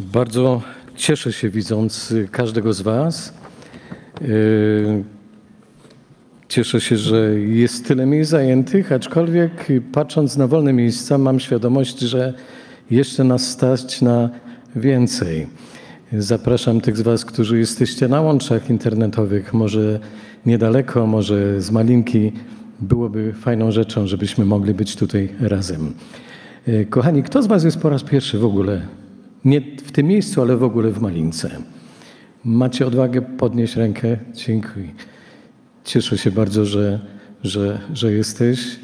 Bardzo 0.00 0.62
cieszę 0.96 1.32
się 1.32 1.50
widząc 1.50 2.14
każdego 2.30 2.72
z 2.72 2.80
Was. 2.80 3.34
Yy, 4.20 5.04
Cieszę 6.48 6.80
się, 6.80 6.96
że 6.96 7.40
jest 7.40 7.86
tyle 7.86 8.06
miejsc 8.06 8.30
zajętych, 8.30 8.92
aczkolwiek 8.92 9.68
patrząc 9.92 10.36
na 10.36 10.46
wolne 10.46 10.72
miejsca, 10.72 11.18
mam 11.18 11.40
świadomość, 11.40 11.98
że 11.98 12.34
jeszcze 12.90 13.24
nas 13.24 13.48
stać 13.50 14.02
na 14.02 14.30
więcej. 14.76 15.46
Zapraszam 16.12 16.80
tych 16.80 16.96
z 16.96 17.00
Was, 17.00 17.24
którzy 17.24 17.58
jesteście 17.58 18.08
na 18.08 18.20
łączach 18.20 18.70
internetowych, 18.70 19.54
może 19.54 20.00
niedaleko, 20.46 21.06
może 21.06 21.60
z 21.60 21.70
Malinki. 21.70 22.32
Byłoby 22.80 23.32
fajną 23.32 23.72
rzeczą, 23.72 24.06
żebyśmy 24.06 24.44
mogli 24.44 24.74
być 24.74 24.96
tutaj 24.96 25.28
razem. 25.40 25.92
Kochani, 26.90 27.22
kto 27.22 27.42
z 27.42 27.46
Was 27.46 27.64
jest 27.64 27.80
po 27.80 27.90
raz 27.90 28.02
pierwszy 28.02 28.38
w 28.38 28.44
ogóle? 28.44 29.05
Nie 29.46 29.60
w 29.60 29.92
tym 29.92 30.06
miejscu, 30.06 30.42
ale 30.42 30.56
w 30.56 30.62
ogóle 30.62 30.90
w 30.90 31.00
Malince. 31.00 31.50
Macie 32.44 32.86
odwagę 32.86 33.22
podnieść 33.22 33.76
rękę? 33.76 34.16
Dziękuję. 34.34 34.88
Cieszę 35.84 36.18
się 36.18 36.30
bardzo, 36.30 36.64
że, 36.64 37.00
że, 37.44 37.80
że 37.94 38.12
jesteś 38.12 38.78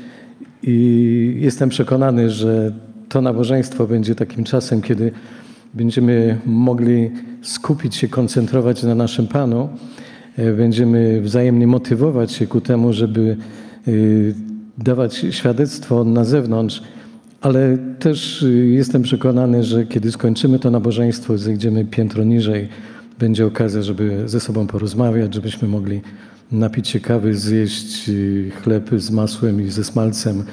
i 0.62 1.36
jestem 1.40 1.68
przekonany, 1.68 2.30
że 2.30 2.72
to 3.08 3.20
nabożeństwo 3.20 3.86
będzie 3.86 4.14
takim 4.14 4.44
czasem, 4.44 4.82
kiedy 4.82 5.12
będziemy 5.74 6.38
mogli 6.46 7.10
skupić 7.42 7.96
się, 7.96 8.08
koncentrować 8.08 8.82
na 8.82 8.94
naszym 8.94 9.26
Panu. 9.26 9.68
E, 10.36 10.52
Będziemy 10.52 11.20
wzajemnie 11.20 11.66
motywować 11.66 12.32
się 12.32 12.46
ku 12.46 12.60
temu, 12.60 12.92
żeby 12.92 13.36
y, 13.88 14.34
dawać 14.78 15.26
świadectwo 15.30 16.04
na 16.04 16.24
zewnątrz, 16.24 16.82
ale 17.42 17.78
też 17.98 18.42
y, 18.42 18.66
jestem 18.66 19.02
przekonany, 19.02 19.64
że 19.64 19.86
kiedy 19.86 20.12
skończymy 20.12 20.58
to 20.58 20.70
nabożeństwo, 20.70 21.38
zejdziemy 21.38 21.84
piętro 21.84 22.24
niżej, 22.24 22.68
będzie 23.18 23.46
okazja, 23.46 23.82
żeby 23.82 24.28
ze 24.28 24.40
sobą 24.40 24.66
porozmawiać, 24.66 25.34
żebyśmy 25.34 25.68
mogli 25.68 26.00
napić 26.52 26.88
się 26.88 27.00
kawy, 27.00 27.34
zjeść 27.34 28.08
y, 28.08 28.50
chleb 28.62 28.90
z 28.96 29.10
masłem 29.10 29.66
i 29.66 29.70
ze 29.70 29.84
smalcem, 29.84 30.44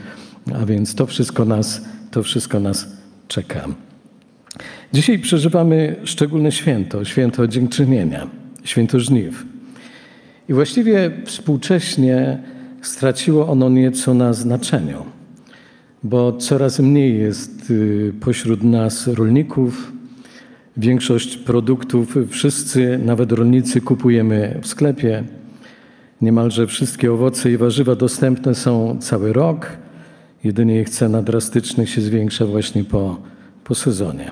a 0.53 0.65
więc 0.65 0.95
to 0.95 1.05
wszystko 1.05 1.45
nas, 1.45 1.81
to 2.11 2.23
wszystko 2.23 2.59
nas 2.59 2.87
czeka. 3.27 3.67
Dzisiaj 4.93 5.19
przeżywamy 5.19 5.95
szczególne 6.03 6.51
święto, 6.51 7.05
święto 7.05 7.47
dziękczynienia, 7.47 8.27
święto 8.63 8.99
żniw. 8.99 9.45
I 10.49 10.53
właściwie 10.53 11.11
współcześnie 11.25 12.39
straciło 12.81 13.47
ono 13.47 13.69
nieco 13.69 14.13
na 14.13 14.33
znaczeniu, 14.33 15.18
bo 16.03 16.33
coraz 16.33 16.79
mniej 16.79 17.19
jest 17.19 17.71
y, 17.71 18.13
pośród 18.19 18.63
nas 18.63 19.07
rolników. 19.07 19.91
Większość 20.77 21.37
produktów 21.37 22.15
wszyscy, 22.29 22.99
nawet 23.05 23.31
rolnicy, 23.31 23.81
kupujemy 23.81 24.59
w 24.61 24.67
sklepie. 24.67 25.23
Niemalże 26.21 26.67
wszystkie 26.67 27.13
owoce 27.13 27.51
i 27.51 27.57
warzywa 27.57 27.95
dostępne 27.95 28.55
są 28.55 28.97
cały 28.99 29.33
rok. 29.33 29.67
Jedynie 30.43 30.81
ich 30.81 30.89
cena 30.89 31.21
drastycznie 31.21 31.87
się 31.87 32.01
zwiększa 32.01 32.45
właśnie 32.45 32.83
po, 32.83 33.17
po 33.63 33.75
sezonie. 33.75 34.31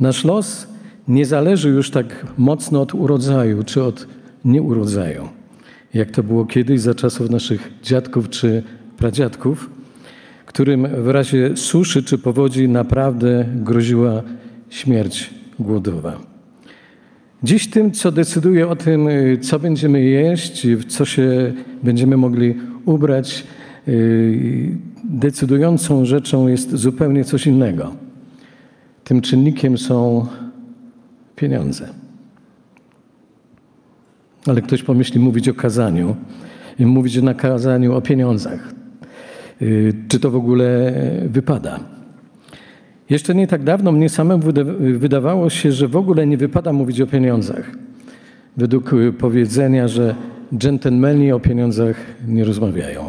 Nasz 0.00 0.24
los 0.24 0.66
nie 1.08 1.26
zależy 1.26 1.68
już 1.68 1.90
tak 1.90 2.26
mocno 2.38 2.80
od 2.82 2.94
urodzaju 2.94 3.62
czy 3.64 3.82
od 3.82 4.06
nieurodzaju, 4.44 5.28
jak 5.94 6.10
to 6.10 6.22
było 6.22 6.46
kiedyś 6.46 6.80
za 6.80 6.94
czasów 6.94 7.30
naszych 7.30 7.72
dziadków 7.82 8.28
czy 8.28 8.62
pradziadków, 8.96 9.70
którym 10.52 10.86
w 11.02 11.08
razie 11.08 11.56
suszy 11.56 12.02
czy 12.02 12.18
powodzi 12.18 12.68
naprawdę 12.68 13.44
groziła 13.54 14.22
śmierć 14.70 15.30
głodowa. 15.58 16.20
Dziś 17.42 17.70
tym, 17.70 17.92
co 17.92 18.12
decyduje 18.12 18.68
o 18.68 18.76
tym, 18.76 19.08
y, 19.08 19.38
co 19.38 19.58
będziemy 19.58 20.02
jeść, 20.02 20.66
w 20.66 20.84
co 20.84 21.04
się 21.04 21.52
będziemy 21.82 22.16
mogli 22.16 22.54
ubrać, 22.84 23.44
y, 23.88 24.76
decydującą 25.04 26.04
rzeczą 26.04 26.48
jest 26.48 26.76
zupełnie 26.76 27.24
coś 27.24 27.46
innego. 27.46 27.94
Tym 29.04 29.20
czynnikiem 29.20 29.78
są 29.78 30.26
pieniądze. 31.36 31.88
Ale 34.46 34.62
ktoś 34.62 34.82
pomyśli 34.82 35.20
mówić 35.20 35.48
o 35.48 35.54
kazaniu, 35.54 36.16
i 36.78 36.86
mówić 36.86 37.22
na 37.22 37.34
kazaniu 37.34 37.94
o 37.94 38.00
pieniądzach. 38.00 38.81
Y, 39.62 39.92
Czy 40.08 40.20
to 40.20 40.30
w 40.30 40.36
ogóle 40.36 40.92
wypada? 41.26 41.80
Jeszcze 43.10 43.34
nie 43.34 43.46
tak 43.46 43.62
dawno 43.64 43.92
mnie 43.92 44.08
samemu 44.08 44.42
wyda- 44.42 44.98
wydawało 44.98 45.50
się, 45.50 45.72
że 45.72 45.88
w 45.88 45.96
ogóle 45.96 46.26
nie 46.26 46.36
wypada 46.36 46.72
mówić 46.72 47.00
o 47.00 47.06
pieniądzach. 47.06 47.70
Według 48.56 48.92
y, 48.92 49.12
powiedzenia, 49.12 49.88
że 49.88 50.14
dżentelmeni 50.56 51.32
o 51.32 51.40
pieniądzach 51.40 51.96
nie 52.28 52.44
rozmawiają. 52.44 53.00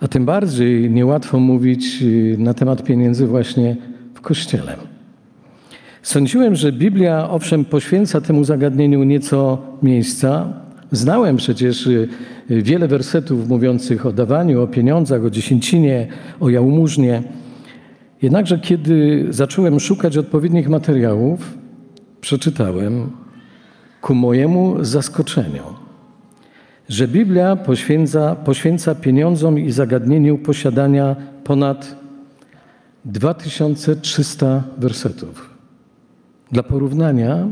A 0.00 0.08
tym 0.08 0.24
bardziej 0.24 0.90
niełatwo 0.90 1.40
mówić 1.40 2.02
y, 2.02 2.36
na 2.38 2.54
temat 2.54 2.84
pieniędzy 2.84 3.26
właśnie 3.26 3.76
w 4.14 4.20
kościele. 4.20 4.76
Sądziłem, 6.02 6.54
że 6.54 6.72
Biblia 6.72 7.30
owszem 7.30 7.64
poświęca 7.64 8.20
temu 8.20 8.44
zagadnieniu 8.44 9.04
nieco 9.04 9.58
miejsca. 9.82 10.52
Znałem 10.92 11.36
przecież 11.36 11.86
y, 11.86 12.08
wiele 12.48 12.88
wersetów 12.88 13.48
mówiących 13.48 14.06
o 14.06 14.12
dawaniu, 14.12 14.62
o 14.62 14.66
pieniądzach, 14.66 15.24
o 15.24 15.30
dziesięcinie, 15.30 16.06
o 16.40 16.48
jałmużnie. 16.48 17.22
Jednakże 18.22 18.58
kiedy 18.58 19.26
zacząłem 19.30 19.80
szukać 19.80 20.16
odpowiednich 20.16 20.68
materiałów, 20.68 21.58
przeczytałem 22.20 23.10
ku 24.00 24.14
mojemu 24.14 24.84
zaskoczeniu, 24.84 25.62
że 26.88 27.08
Biblia 27.08 27.56
poświęca, 27.56 28.36
poświęca 28.36 28.94
pieniądzom 28.94 29.58
i 29.58 29.70
zagadnieniu 29.70 30.38
posiadania 30.38 31.16
ponad 31.44 31.96
2300 33.04 34.62
wersetów. 34.78 35.50
Dla 36.52 36.62
porównania, 36.62 37.48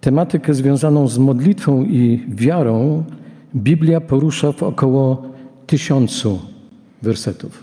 tematykę 0.00 0.54
związaną 0.54 1.08
z 1.08 1.18
modlitwą 1.18 1.84
i 1.84 2.24
wiarą 2.28 3.04
Biblia 3.56 4.00
porusza 4.00 4.52
w 4.52 4.62
około 4.62 5.22
tysiącu 5.66 6.40
wersetów. 7.02 7.62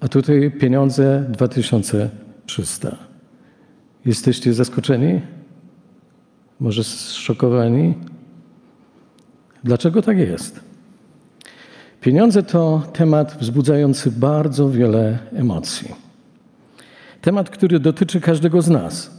A 0.00 0.08
tutaj 0.08 0.50
pieniądze 0.50 1.24
2300. 1.28 2.96
Jesteście 4.06 4.54
zaskoczeni? 4.54 5.20
Może 6.60 6.84
zszokowani? 6.84 7.94
Dlaczego 9.64 10.02
tak 10.02 10.18
jest? 10.18 10.60
Pieniądze 12.00 12.42
to 12.42 12.82
temat 12.92 13.36
wzbudzający 13.40 14.10
bardzo 14.10 14.70
wiele 14.70 15.18
emocji. 15.32 15.94
Temat, 17.20 17.50
który 17.50 17.80
dotyczy 17.80 18.20
każdego 18.20 18.62
z 18.62 18.68
nas. 18.68 19.17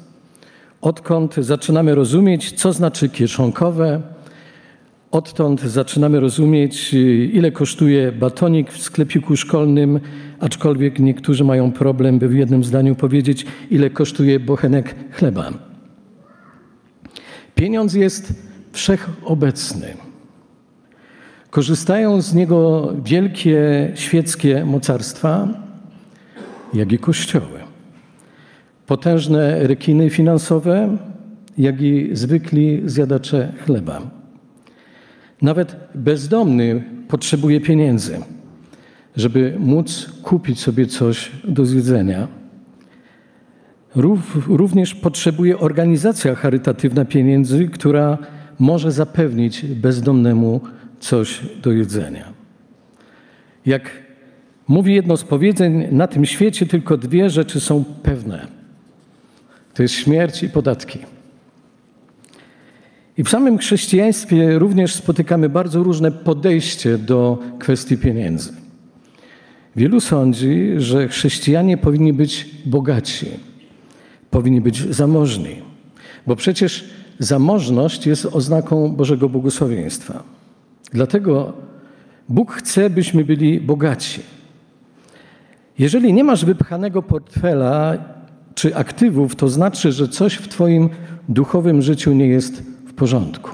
Odkąd 0.81 1.35
zaczynamy 1.35 1.95
rozumieć, 1.95 2.51
co 2.51 2.73
znaczy 2.73 3.09
kieszonkowe, 3.09 4.01
odtąd 5.11 5.61
zaczynamy 5.61 6.19
rozumieć, 6.19 6.93
ile 7.33 7.51
kosztuje 7.51 8.11
batonik 8.11 8.71
w 8.71 8.81
sklepiku 8.81 9.37
szkolnym, 9.37 9.99
aczkolwiek 10.39 10.99
niektórzy 10.99 11.43
mają 11.43 11.71
problem, 11.71 12.19
by 12.19 12.27
w 12.27 12.35
jednym 12.35 12.63
zdaniu 12.63 12.95
powiedzieć, 12.95 13.45
ile 13.69 13.89
kosztuje 13.89 14.39
bochenek 14.39 14.95
chleba. 15.11 15.53
Pieniądz 17.55 17.93
jest 17.93 18.33
wszechobecny. 18.71 19.93
Korzystają 21.49 22.21
z 22.21 22.33
niego 22.33 22.89
wielkie 23.03 23.91
świeckie 23.95 24.65
mocarstwa, 24.65 25.47
jak 26.73 26.91
i 26.91 26.97
kościoły. 26.97 27.68
Potężne 28.89 29.67
rekiny 29.67 30.09
finansowe, 30.09 30.97
jak 31.57 31.81
i 31.81 32.09
zwykli 32.13 32.81
zjadacze 32.85 33.51
chleba. 33.65 34.01
Nawet 35.41 35.75
bezdomny 35.95 36.83
potrzebuje 37.07 37.61
pieniędzy, 37.61 38.19
żeby 39.15 39.55
móc 39.59 40.09
kupić 40.23 40.59
sobie 40.59 40.85
coś 40.85 41.31
do 41.43 41.65
zjedzenia. 41.65 42.27
Rów- 43.95 44.47
Również 44.47 44.95
potrzebuje 44.95 45.59
organizacja 45.59 46.35
charytatywna 46.35 47.05
pieniędzy, 47.05 47.67
która 47.67 48.17
może 48.59 48.91
zapewnić 48.91 49.65
bezdomnemu 49.65 50.61
coś 50.99 51.39
do 51.63 51.71
jedzenia. 51.71 52.33
Jak 53.65 53.89
mówi 54.67 54.95
jedno 54.95 55.17
z 55.17 55.23
powiedzeń, 55.23 55.87
na 55.91 56.07
tym 56.07 56.25
świecie 56.25 56.65
tylko 56.65 56.97
dwie 56.97 57.29
rzeczy 57.29 57.59
są 57.59 57.83
pewne: 58.03 58.58
to 59.79 59.83
jest 59.83 59.95
śmierć 59.95 60.43
i 60.43 60.49
podatki. 60.49 60.99
I 63.17 63.23
w 63.23 63.29
samym 63.29 63.57
chrześcijaństwie 63.57 64.59
również 64.59 64.93
spotykamy 64.93 65.49
bardzo 65.49 65.83
różne 65.83 66.11
podejście 66.11 66.97
do 66.97 67.37
kwestii 67.59 67.97
pieniędzy. 67.97 68.53
Wielu 69.75 69.99
sądzi, 69.99 70.73
że 70.77 71.07
chrześcijanie 71.07 71.77
powinni 71.77 72.13
być 72.13 72.49
bogaci, 72.65 73.27
powinni 74.31 74.61
być 74.61 74.93
zamożni, 74.95 75.55
bo 76.27 76.35
przecież 76.35 76.89
zamożność 77.19 78.07
jest 78.07 78.25
oznaką 78.25 78.89
Bożego 78.89 79.29
błogosławieństwa. 79.29 80.23
Dlatego 80.91 81.53
Bóg 82.29 82.51
chce, 82.51 82.89
byśmy 82.89 83.25
byli 83.25 83.61
bogaci. 83.61 84.21
Jeżeli 85.77 86.13
nie 86.13 86.23
masz 86.23 86.45
wypchanego 86.45 87.01
portfela 87.01 87.97
czy 88.59 88.75
aktywów, 88.75 89.35
to 89.35 89.47
znaczy, 89.47 89.91
że 89.91 90.07
coś 90.07 90.33
w 90.33 90.47
Twoim 90.47 90.89
duchowym 91.29 91.81
życiu 91.81 92.13
nie 92.13 92.27
jest 92.27 92.63
w 92.87 92.93
porządku. 92.93 93.51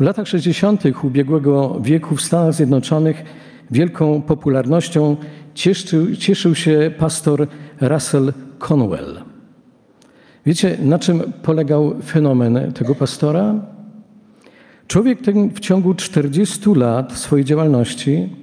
W 0.00 0.02
latach 0.02 0.28
60. 0.28 0.82
ubiegłego 1.02 1.80
wieku 1.80 2.16
w 2.16 2.22
Stanach 2.22 2.54
Zjednoczonych 2.54 3.24
wielką 3.70 4.22
popularnością 4.22 5.16
cieszył, 5.54 6.16
cieszył 6.16 6.54
się 6.54 6.90
pastor 6.98 7.46
Russell 7.80 8.32
Conwell. 8.58 9.22
Wiecie, 10.46 10.78
na 10.82 10.98
czym 10.98 11.32
polegał 11.42 11.94
fenomen 12.02 12.72
tego 12.72 12.94
pastora? 12.94 13.54
Człowiek 14.86 15.22
ten 15.22 15.50
w 15.50 15.60
ciągu 15.60 15.94
40 15.94 16.74
lat 16.74 17.12
swojej 17.12 17.44
działalności 17.44 18.36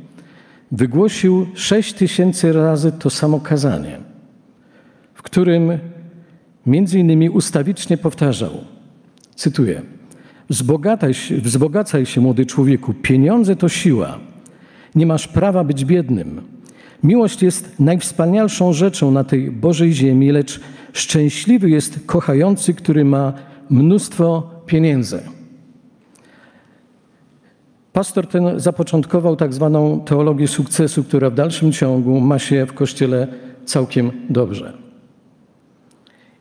wygłosił 0.72 1.48
6 1.54 1.94
tysięcy 1.94 2.54
razy 2.54 2.92
to 2.92 3.10
samo 3.10 3.40
kazanie, 3.40 4.11
w 5.22 5.24
którym 5.24 5.80
między 6.66 7.00
innymi 7.00 7.30
ustawicznie 7.30 7.98
powtarzał, 7.98 8.50
cytuję, 9.36 9.82
wzbogacaj 10.50 11.14
się, 11.14 11.38
wzbogacaj 11.38 12.06
się 12.06 12.22
młody 12.22 12.46
człowieku, 12.46 12.94
pieniądze 12.94 13.56
to 13.56 13.70
siła, 13.70 14.20
nie 14.96 15.06
masz 15.06 15.28
prawa 15.28 15.64
być 15.64 15.86
biednym. 15.86 16.42
Miłość 17.04 17.42
jest 17.42 17.80
najwspanialszą 17.80 18.74
rzeczą 18.74 19.12
na 19.12 19.24
tej 19.24 19.52
Bożej 19.52 19.94
ziemi, 19.94 20.32
lecz 20.32 20.60
szczęśliwy 20.94 21.70
jest 21.70 22.00
kochający, 22.06 22.74
który 22.74 23.06
ma 23.06 23.34
mnóstwo 23.70 24.50
pieniędzy. 24.66 25.22
Pastor 27.94 28.28
ten 28.28 28.60
zapoczątkował 28.60 29.36
tak 29.36 29.54
zwaną 29.54 30.02
teologię 30.06 30.48
sukcesu, 30.48 31.04
która 31.04 31.30
w 31.30 31.36
dalszym 31.36 31.72
ciągu 31.72 32.20
ma 32.20 32.40
się 32.40 32.66
w 32.66 32.74
kościele 32.74 33.28
całkiem 33.66 34.12
dobrze. 34.30 34.91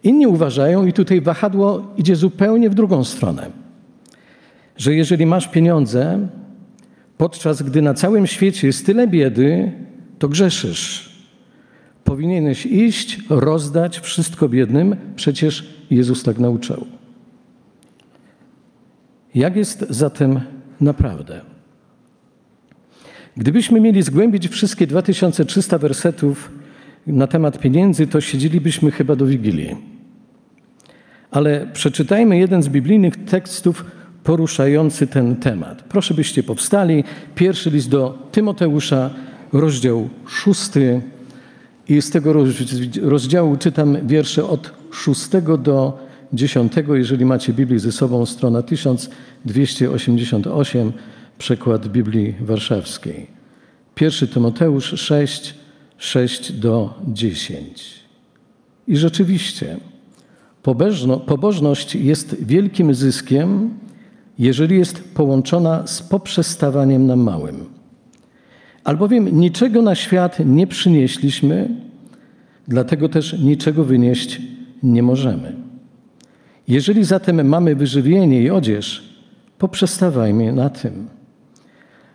Inni 0.02 0.26
uważają, 0.26 0.87
i 0.87 0.93
tutaj 0.93 1.20
wahadło 1.20 1.94
idzie 1.97 2.17
zupełnie 2.17 2.70
w 2.70 2.75
drugą 2.75 3.05
stronę, 3.05 3.50
że 4.76 4.94
jeżeli 4.94 5.26
masz 5.26 5.49
pieniądze, 5.49 6.29
podczas 7.19 7.62
gdy 7.62 7.82
na 7.82 7.94
całym 7.94 8.26
świecie 8.26 8.67
jest 8.67 8.87
tyle 8.87 9.08
biedy, 9.08 9.73
to 10.19 10.29
grzeszysz. 10.29 11.11
Powinieneś 12.05 12.67
iść, 12.67 13.20
rozdać 13.29 14.00
wszystko 14.00 14.49
biednym, 14.49 14.97
przecież 15.17 15.67
Jezus 15.91 16.23
tak 16.23 16.38
nauczał. 16.38 16.87
Jak 19.35 19.56
jest 19.56 19.87
zatem 19.91 20.41
naprawdę? 20.81 21.41
Gdybyśmy 23.37 23.81
mieli 23.81 24.02
zgłębić 24.02 24.49
wszystkie 24.49 24.87
2300 24.87 25.79
wersetów 25.79 26.50
na 27.06 27.26
temat 27.26 27.58
pieniędzy, 27.58 28.06
to 28.06 28.20
siedzielibyśmy 28.20 28.91
chyba 28.91 29.17
do 29.17 29.26
Wigilii. 29.26 29.76
Ale 31.31 31.67
przeczytajmy 31.73 32.38
jeden 32.38 32.62
z 32.62 32.69
biblijnych 32.69 33.25
tekstów 33.25 33.85
poruszający 34.25 35.06
ten 35.06 35.37
temat. 35.37 35.82
Proszę 35.82 36.14
byście 36.14 36.43
powstali. 36.43 37.05
Pierwszy 37.35 37.70
list 37.70 37.88
do 37.88 38.29
Tymoteusza, 38.32 39.11
rozdział 39.52 40.08
szósty. 40.26 41.00
I 41.88 42.02
z 42.02 42.11
tego 42.11 42.35
rozdziału 43.02 43.56
czytam 43.56 44.06
wiersze 44.06 44.44
od 44.44 44.73
szóstego 44.91 45.58
do 45.58 45.99
dziesiątego. 46.32 46.97
Jeżeli 46.97 47.25
macie 47.25 47.52
Biblię 47.52 47.79
ze 47.79 47.93
sobą, 47.93 48.26
strona 48.26 48.62
1288, 48.62 50.93
przekład 51.38 51.88
Biblii 51.88 52.35
Warszawskiej. 52.41 53.26
Pierwszy 53.94 54.29
Tymoteusz 54.29 55.00
6, 55.00 55.55
6 56.00 56.52
do 56.52 56.94
10. 57.08 57.85
I 58.88 58.97
rzeczywiście, 58.97 59.76
pobożność 61.26 61.94
jest 61.94 62.44
wielkim 62.44 62.94
zyskiem, 62.94 63.70
jeżeli 64.38 64.79
jest 64.79 65.14
połączona 65.14 65.87
z 65.87 66.02
poprzestawaniem 66.02 67.06
na 67.06 67.17
małym. 67.17 67.64
Albowiem 68.85 69.41
niczego 69.41 69.82
na 69.82 69.94
świat 69.94 70.38
nie 70.47 70.67
przynieśliśmy, 70.67 71.69
dlatego 72.69 73.08
też 73.08 73.38
niczego 73.38 73.85
wynieść 73.85 74.41
nie 74.82 75.02
możemy. 75.02 75.56
Jeżeli 76.69 77.05
zatem 77.05 77.49
mamy 77.49 77.76
wyżywienie 77.76 78.43
i 78.43 78.50
odzież, 78.50 79.14
poprzestawajmy 79.58 80.52
na 80.52 80.70
tym. 80.70 81.19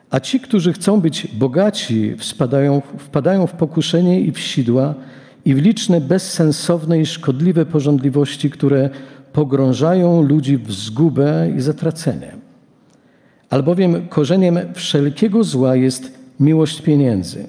A 0.09 0.19
ci, 0.19 0.39
którzy 0.39 0.73
chcą 0.73 1.01
być 1.01 1.27
bogaci, 1.27 2.15
wpadają, 2.17 2.81
wpadają 2.97 3.47
w 3.47 3.53
pokuszenie 3.53 4.21
i 4.21 4.31
w 4.31 4.39
sidła 4.39 4.93
i 5.45 5.55
w 5.55 5.57
liczne 5.57 6.01
bezsensowne 6.01 6.99
i 6.99 7.05
szkodliwe 7.05 7.65
porządliwości, 7.65 8.49
które 8.49 8.89
pogrążają 9.33 10.21
ludzi 10.21 10.57
w 10.57 10.71
zgubę 10.71 11.51
i 11.57 11.61
zatracenie. 11.61 12.31
Albowiem 13.49 14.07
korzeniem 14.07 14.59
wszelkiego 14.73 15.43
zła 15.43 15.75
jest 15.75 16.19
miłość 16.39 16.81
pieniędzy. 16.81 17.47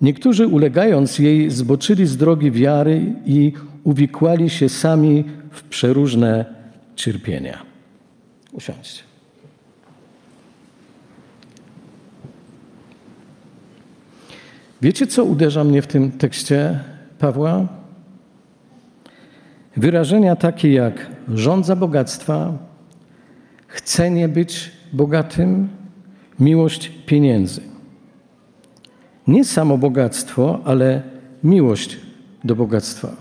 Niektórzy 0.00 0.46
ulegając 0.46 1.18
jej 1.18 1.50
zboczyli 1.50 2.06
z 2.06 2.16
drogi 2.16 2.50
wiary 2.50 3.14
i 3.26 3.52
uwikłali 3.84 4.50
się 4.50 4.68
sami 4.68 5.24
w 5.50 5.62
przeróżne 5.62 6.44
cierpienia. 6.96 7.62
Usiądźcie. 8.52 9.15
Wiecie, 14.82 15.06
co 15.06 15.24
uderza 15.24 15.64
mnie 15.64 15.82
w 15.82 15.86
tym 15.86 16.10
tekście 16.10 16.80
Pawła? 17.18 17.68
Wyrażenia 19.76 20.36
takie 20.36 20.72
jak 20.72 21.06
rządza 21.28 21.76
bogactwa, 21.76 22.52
chcenie 23.66 24.28
być 24.28 24.72
bogatym, 24.92 25.68
miłość 26.40 26.92
pieniędzy. 27.06 27.60
Nie 29.26 29.44
samo 29.44 29.78
bogactwo, 29.78 30.60
ale 30.64 31.02
miłość 31.44 31.96
do 32.44 32.56
bogactwa, 32.56 33.16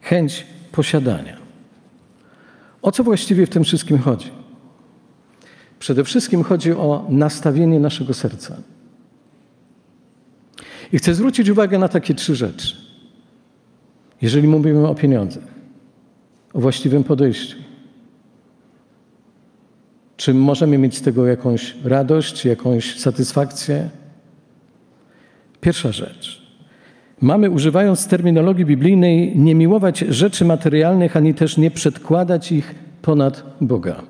chęć 0.00 0.46
posiadania. 0.72 1.36
O 2.82 2.92
co 2.92 3.04
właściwie 3.04 3.46
w 3.46 3.50
tym 3.50 3.64
wszystkim 3.64 3.98
chodzi? 3.98 4.30
Przede 5.78 6.04
wszystkim 6.04 6.42
chodzi 6.42 6.72
o 6.72 7.06
nastawienie 7.08 7.80
naszego 7.80 8.14
serca. 8.14 8.56
I 10.92 10.98
chcę 10.98 11.14
zwrócić 11.14 11.48
uwagę 11.48 11.78
na 11.78 11.88
takie 11.88 12.14
trzy 12.14 12.36
rzeczy. 12.36 12.76
Jeżeli 14.22 14.48
mówimy 14.48 14.88
o 14.88 14.94
pieniądzach, 14.94 15.44
o 16.54 16.60
właściwym 16.60 17.04
podejściu, 17.04 17.56
czy 20.16 20.34
możemy 20.34 20.78
mieć 20.78 20.96
z 20.96 21.02
tego 21.02 21.26
jakąś 21.26 21.76
radość, 21.84 22.44
jakąś 22.44 22.98
satysfakcję? 22.98 23.90
Pierwsza 25.60 25.92
rzecz. 25.92 26.44
Mamy, 27.20 27.50
używając 27.50 28.06
terminologii 28.08 28.64
biblijnej, 28.64 29.38
nie 29.38 29.54
miłować 29.54 29.98
rzeczy 29.98 30.44
materialnych, 30.44 31.16
ani 31.16 31.34
też 31.34 31.56
nie 31.56 31.70
przedkładać 31.70 32.52
ich 32.52 32.74
ponad 33.02 33.44
Boga. 33.60 34.02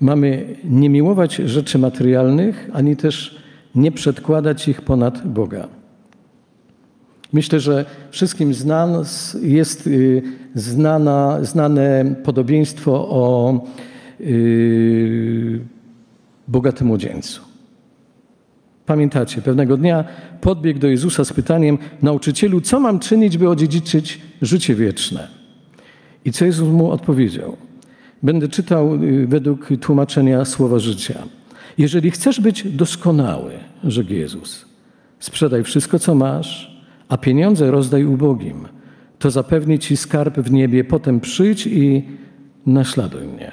Mamy 0.00 0.56
nie 0.64 0.90
miłować 0.90 1.34
rzeczy 1.34 1.78
materialnych, 1.78 2.70
ani 2.72 2.96
też 2.96 3.43
nie 3.74 3.92
przedkładać 3.92 4.68
ich 4.68 4.82
ponad 4.82 5.28
Boga. 5.28 5.68
Myślę, 7.32 7.60
że 7.60 7.84
wszystkim 8.10 8.54
z 8.54 8.64
nas 8.64 9.36
jest 9.42 9.86
y, 9.86 10.22
znana, 10.54 11.38
znane 11.42 12.14
podobieństwo 12.24 13.08
o 13.10 13.60
yy, 14.20 15.60
bogatym 16.48 16.86
młodzieńcu. 16.86 17.40
Pamiętacie, 18.86 19.42
pewnego 19.42 19.76
dnia 19.76 20.04
podbiegł 20.40 20.80
do 20.80 20.88
Jezusa 20.88 21.24
z 21.24 21.32
pytaniem: 21.32 21.78
Nauczycielu, 22.02 22.60
co 22.60 22.80
mam 22.80 22.98
czynić, 22.98 23.38
by 23.38 23.48
odziedziczyć 23.48 24.20
życie 24.42 24.74
wieczne? 24.74 25.28
I 26.24 26.32
co 26.32 26.44
Jezus 26.44 26.68
mu 26.68 26.90
odpowiedział? 26.90 27.56
Będę 28.22 28.48
czytał 28.48 28.94
y, 28.94 29.26
według 29.26 29.68
tłumaczenia 29.80 30.44
słowa 30.44 30.78
życia. 30.78 31.22
Jeżeli 31.78 32.10
chcesz 32.10 32.40
być 32.40 32.68
doskonały, 32.76 33.52
rzekł 33.84 34.12
Jezus, 34.12 34.64
sprzedaj 35.18 35.62
wszystko, 35.64 35.98
co 35.98 36.14
masz, 36.14 36.80
a 37.08 37.16
pieniądze 37.16 37.70
rozdaj 37.70 38.04
ubogim. 38.04 38.68
To 39.18 39.30
zapewni 39.30 39.78
ci 39.78 39.96
skarb 39.96 40.38
w 40.38 40.50
niebie. 40.50 40.84
Potem 40.84 41.20
przyjdź 41.20 41.66
i 41.66 42.08
naśladuj 42.66 43.26
mnie. 43.26 43.52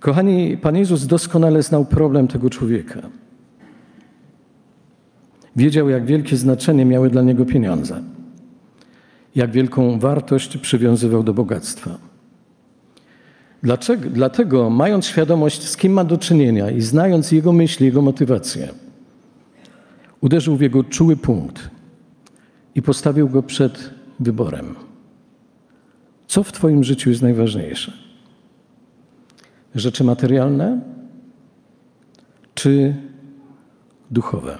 Kochani, 0.00 0.56
Pan 0.56 0.76
Jezus 0.76 1.06
doskonale 1.06 1.62
znał 1.62 1.84
problem 1.84 2.28
tego 2.28 2.50
człowieka. 2.50 3.00
Wiedział, 5.56 5.88
jak 5.88 6.06
wielkie 6.06 6.36
znaczenie 6.36 6.84
miały 6.84 7.10
dla 7.10 7.22
niego 7.22 7.44
pieniądze, 7.44 8.02
jak 9.34 9.50
wielką 9.50 9.98
wartość 9.98 10.56
przywiązywał 10.56 11.22
do 11.22 11.34
bogactwa. 11.34 12.11
Dlaczego? 13.62 14.10
Dlatego, 14.10 14.70
mając 14.70 15.06
świadomość, 15.06 15.68
z 15.68 15.76
kim 15.76 15.92
ma 15.92 16.04
do 16.04 16.18
czynienia 16.18 16.70
i 16.70 16.80
znając 16.80 17.32
jego 17.32 17.52
myśli, 17.52 17.86
jego 17.86 18.02
motywacje, 18.02 18.68
uderzył 20.20 20.56
w 20.56 20.60
jego 20.60 20.84
czuły 20.84 21.16
punkt 21.16 21.70
i 22.74 22.82
postawił 22.82 23.28
go 23.28 23.42
przed 23.42 23.90
wyborem. 24.20 24.74
Co 26.26 26.42
w 26.42 26.52
Twoim 26.52 26.84
życiu 26.84 27.10
jest 27.10 27.22
najważniejsze? 27.22 27.92
Rzeczy 29.74 30.04
materialne 30.04 30.80
czy 32.54 32.94
duchowe? 34.10 34.58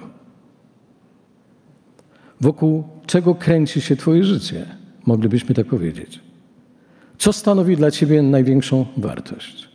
Wokół 2.41 2.83
czego 3.05 3.35
kręci 3.35 3.81
się 3.81 3.95
Twoje 3.95 4.23
życie? 4.23 4.65
Moglibyśmy 5.05 5.55
tak 5.55 5.67
powiedzieć. 5.67 6.22
Co 7.17 7.33
stanowi 7.33 7.77
dla 7.77 7.91
Ciebie 7.91 8.21
największą 8.21 8.85
wartość? 8.97 9.69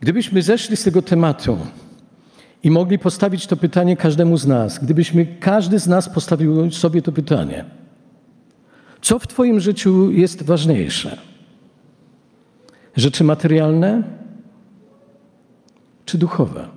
Gdybyśmy 0.00 0.42
zeszli 0.42 0.76
z 0.76 0.82
tego 0.82 1.02
tematu 1.02 1.58
i 2.62 2.70
mogli 2.70 2.98
postawić 2.98 3.46
to 3.46 3.56
pytanie 3.56 3.96
każdemu 3.96 4.36
z 4.36 4.46
nas, 4.46 4.78
gdybyśmy 4.78 5.26
każdy 5.26 5.78
z 5.78 5.86
nas 5.86 6.08
postawił 6.08 6.70
sobie 6.70 7.02
to 7.02 7.12
pytanie, 7.12 7.64
co 9.02 9.18
w 9.18 9.26
Twoim 9.26 9.60
życiu 9.60 10.10
jest 10.10 10.42
ważniejsze? 10.42 11.18
Rzeczy 12.96 13.24
materialne 13.24 14.02
czy 16.04 16.18
duchowe? 16.18 16.68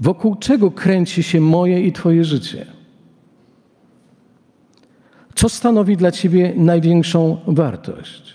Wokół 0.00 0.36
czego 0.36 0.70
kręci 0.70 1.22
się 1.22 1.40
moje 1.40 1.82
i 1.82 1.92
Twoje 1.92 2.24
życie? 2.24 2.75
Co 5.36 5.48
stanowi 5.48 5.96
dla 5.96 6.10
Ciebie 6.10 6.52
największą 6.56 7.36
wartość? 7.46 8.34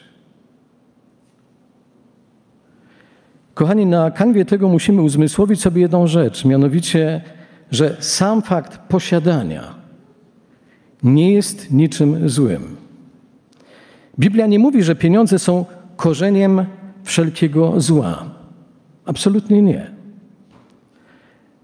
Kochani, 3.53 3.85
na 3.85 4.11
kanwie 4.11 4.45
tego 4.45 4.69
musimy 4.69 5.01
uzmysłowić 5.01 5.61
sobie 5.61 5.81
jedną 5.81 6.07
rzecz, 6.07 6.45
mianowicie, 6.45 7.21
że 7.71 7.97
sam 7.99 8.41
fakt 8.41 8.77
posiadania 8.77 9.75
nie 11.03 11.33
jest 11.33 11.71
niczym 11.71 12.29
złym. 12.29 12.77
Biblia 14.19 14.47
nie 14.47 14.59
mówi, 14.59 14.83
że 14.83 14.95
pieniądze 14.95 15.39
są 15.39 15.65
korzeniem 15.95 16.65
wszelkiego 17.03 17.81
zła. 17.81 18.25
Absolutnie 19.05 19.61
nie. 19.61 19.91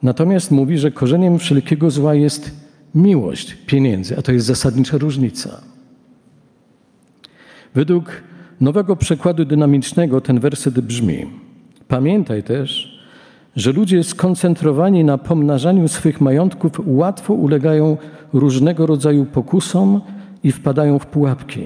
Natomiast 0.03 0.51
mówi, 0.51 0.77
że 0.77 0.91
korzeniem 0.91 1.39
wszelkiego 1.39 1.91
zła 1.91 2.13
jest 2.15 2.66
miłość 2.97 3.57
pieniędzy, 3.65 4.17
a 4.17 4.21
to 4.21 4.31
jest 4.31 4.45
zasadnicza 4.45 4.97
różnica. 4.97 5.61
Według 7.75 8.21
nowego 8.61 8.95
przekładu 8.95 9.45
dynamicznego 9.45 10.21
ten 10.21 10.39
werset 10.39 10.79
brzmi: 10.79 11.25
Pamiętaj 11.87 12.43
też, 12.43 12.97
że 13.55 13.71
ludzie 13.71 14.03
skoncentrowani 14.03 15.03
na 15.03 15.17
pomnażaniu 15.17 15.87
swych 15.87 16.21
majątków 16.21 16.71
łatwo 16.85 17.33
ulegają 17.33 17.97
różnego 18.33 18.85
rodzaju 18.85 19.25
pokusom 19.25 20.01
i 20.43 20.51
wpadają 20.51 20.99
w 20.99 21.05
pułapki, 21.05 21.61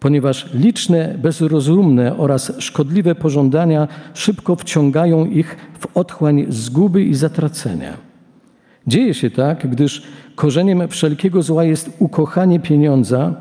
ponieważ 0.00 0.54
liczne, 0.54 1.18
bezrozumne 1.22 2.16
oraz 2.16 2.52
szkodliwe 2.58 3.14
pożądania 3.14 3.88
szybko 4.14 4.56
wciągają 4.56 5.26
ich 5.26 5.56
w 5.78 5.96
otchłań 5.96 6.46
zguby 6.48 7.04
i 7.04 7.14
zatracenia. 7.14 8.08
Dzieje 8.86 9.14
się 9.14 9.30
tak, 9.30 9.70
gdyż 9.70 10.02
korzeniem 10.38 10.88
wszelkiego 10.88 11.42
zła 11.42 11.64
jest 11.64 11.90
ukochanie 11.98 12.60
pieniądza, 12.60 13.34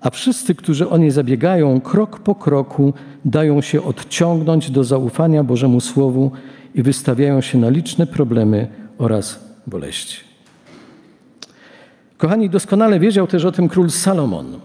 a 0.00 0.10
wszyscy, 0.10 0.54
którzy 0.54 0.88
o 0.88 0.98
nie 0.98 1.12
zabiegają, 1.12 1.80
krok 1.80 2.18
po 2.18 2.34
kroku 2.34 2.92
dają 3.24 3.60
się 3.60 3.82
odciągnąć 3.82 4.70
do 4.70 4.84
zaufania 4.84 5.44
Bożemu 5.44 5.80
Słowu 5.80 6.30
i 6.74 6.82
wystawiają 6.82 7.40
się 7.40 7.58
na 7.58 7.68
liczne 7.68 8.06
problemy 8.06 8.68
oraz 8.98 9.40
boleści. 9.66 10.20
Kochani, 12.18 12.50
doskonale 12.50 13.00
wiedział 13.00 13.26
też 13.26 13.44
o 13.44 13.52
tym 13.52 13.68
król 13.68 13.90
Salomon, 13.90 14.60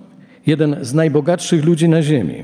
jeden 0.46 0.76
z 0.82 0.94
najbogatszych 0.94 1.66
ludzi 1.66 1.90
na 1.90 2.02
ziemi. 2.02 2.44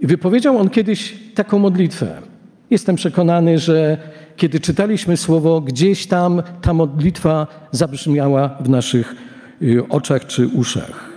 I 0.00 0.06
wypowiedział 0.06 0.58
on 0.58 0.70
kiedyś 0.70 1.14
taką 1.34 1.58
modlitwę. 1.58 2.22
Jestem 2.70 2.96
przekonany, 2.96 3.58
że 3.58 3.98
kiedy 4.36 4.60
czytaliśmy 4.60 5.16
słowo, 5.16 5.60
gdzieś 5.60 6.06
tam 6.06 6.42
ta 6.62 6.74
modlitwa 6.74 7.46
zabrzmiała 7.70 8.48
w 8.60 8.68
naszych 8.68 9.14
y, 9.62 9.88
oczach 9.88 10.26
czy 10.26 10.48
uszach. 10.48 11.10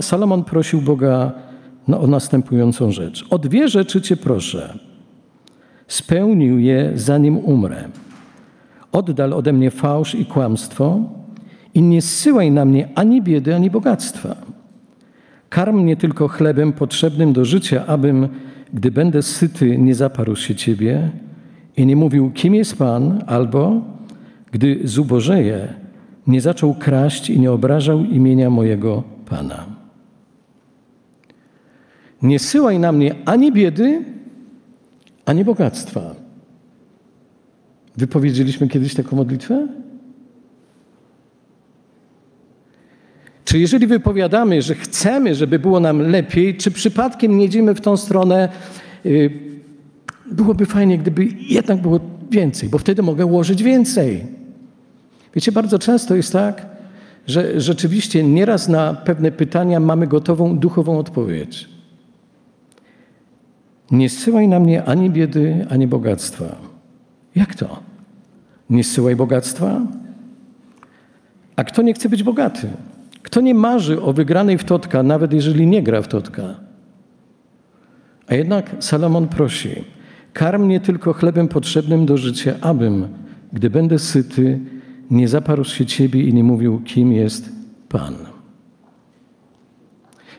Salomon 0.00 0.44
prosił 0.44 0.82
Boga 0.82 1.32
o 1.88 2.06
następującą 2.06 2.92
rzecz. 2.92 3.24
O 3.30 3.38
dwie 3.38 3.68
rzeczy 3.68 4.00
Cię 4.00 4.16
proszę. 4.16 4.78
Spełnił 5.88 6.58
je, 6.58 6.92
zanim 6.94 7.38
umrę. 7.38 7.88
Oddal 8.92 9.32
ode 9.32 9.52
mnie 9.52 9.70
fałsz 9.70 10.14
i 10.14 10.26
kłamstwo 10.26 11.00
i 11.74 11.82
nie 11.82 12.02
zsyłaj 12.02 12.50
na 12.50 12.64
mnie 12.64 12.88
ani 12.94 13.22
biedy, 13.22 13.54
ani 13.54 13.70
bogactwa. 13.70 14.36
Karm 15.48 15.80
mnie 15.80 15.96
tylko 15.96 16.28
chlebem 16.28 16.72
potrzebnym 16.72 17.32
do 17.32 17.44
życia, 17.44 17.86
abym, 17.86 18.28
gdy 18.74 18.90
będę 18.90 19.22
syty, 19.22 19.78
nie 19.78 19.94
zaparł 19.94 20.36
się 20.36 20.54
Ciebie 20.54 21.10
i 21.80 21.86
nie 21.86 21.96
mówił, 21.96 22.30
kim 22.30 22.54
jest 22.54 22.76
Pan, 22.76 23.24
albo, 23.26 23.82
gdy 24.52 24.80
zubożeję, 24.84 25.74
nie 26.26 26.40
zaczął 26.40 26.74
kraść 26.74 27.30
i 27.30 27.40
nie 27.40 27.52
obrażał 27.52 28.04
imienia 28.04 28.50
mojego 28.50 29.02
Pana. 29.28 29.66
Nie 32.22 32.38
syłaj 32.38 32.78
na 32.78 32.92
mnie 32.92 33.14
ani 33.24 33.52
biedy, 33.52 34.04
ani 35.24 35.44
bogactwa. 35.44 36.14
Wypowiedzieliśmy 37.96 38.68
kiedyś 38.68 38.94
taką 38.94 39.16
modlitwę? 39.16 39.68
Czy 43.44 43.58
jeżeli 43.58 43.86
wypowiadamy, 43.86 44.62
że 44.62 44.74
chcemy, 44.74 45.34
żeby 45.34 45.58
było 45.58 45.80
nam 45.80 46.00
lepiej, 46.00 46.56
czy 46.56 46.70
przypadkiem 46.70 47.38
nie 47.38 47.44
idziemy 47.44 47.74
w 47.74 47.80
tą 47.80 47.96
stronę, 47.96 48.48
y, 49.06 49.50
byłoby 50.30 50.66
fajnie, 50.66 50.98
gdyby 50.98 51.28
jednak 51.48 51.80
było 51.80 52.00
więcej, 52.30 52.68
bo 52.68 52.78
wtedy 52.78 53.02
mogę 53.02 53.26
ułożyć 53.26 53.62
więcej. 53.62 54.26
Wiecie, 55.34 55.52
bardzo 55.52 55.78
często 55.78 56.14
jest 56.16 56.32
tak, 56.32 56.66
że 57.26 57.60
rzeczywiście 57.60 58.24
nieraz 58.24 58.68
na 58.68 58.94
pewne 58.94 59.32
pytania 59.32 59.80
mamy 59.80 60.06
gotową 60.06 60.58
duchową 60.58 60.98
odpowiedź. 60.98 61.68
Nie 63.90 64.08
zsyłaj 64.08 64.48
na 64.48 64.60
mnie 64.60 64.84
ani 64.84 65.10
biedy, 65.10 65.66
ani 65.70 65.86
bogactwa. 65.86 66.56
Jak 67.34 67.54
to? 67.54 67.80
Nie 68.70 68.84
zsyłaj 68.84 69.16
bogactwa? 69.16 69.80
A 71.56 71.64
kto 71.64 71.82
nie 71.82 71.94
chce 71.94 72.08
być 72.08 72.22
bogaty? 72.22 72.68
Kto 73.22 73.40
nie 73.40 73.54
marzy 73.54 74.02
o 74.02 74.12
wygranej 74.12 74.58
w 74.58 74.64
totka, 74.64 75.02
nawet 75.02 75.32
jeżeli 75.32 75.66
nie 75.66 75.82
gra 75.82 76.02
w 76.02 76.08
totka? 76.08 76.54
A 78.28 78.34
jednak 78.34 78.70
Salomon 78.80 79.28
prosi, 79.28 79.84
karm 80.32 80.64
mnie 80.64 80.80
tylko 80.80 81.12
chlebem 81.12 81.48
potrzebnym 81.48 82.06
do 82.06 82.16
życia, 82.16 82.54
abym, 82.60 83.08
gdy 83.52 83.70
będę 83.70 83.98
syty, 83.98 84.60
nie 85.10 85.28
zaparł 85.28 85.64
się 85.64 85.86
Ciebie 85.86 86.22
i 86.22 86.34
nie 86.34 86.44
mówił, 86.44 86.80
kim 86.84 87.12
jest 87.12 87.48
Pan. 87.88 88.14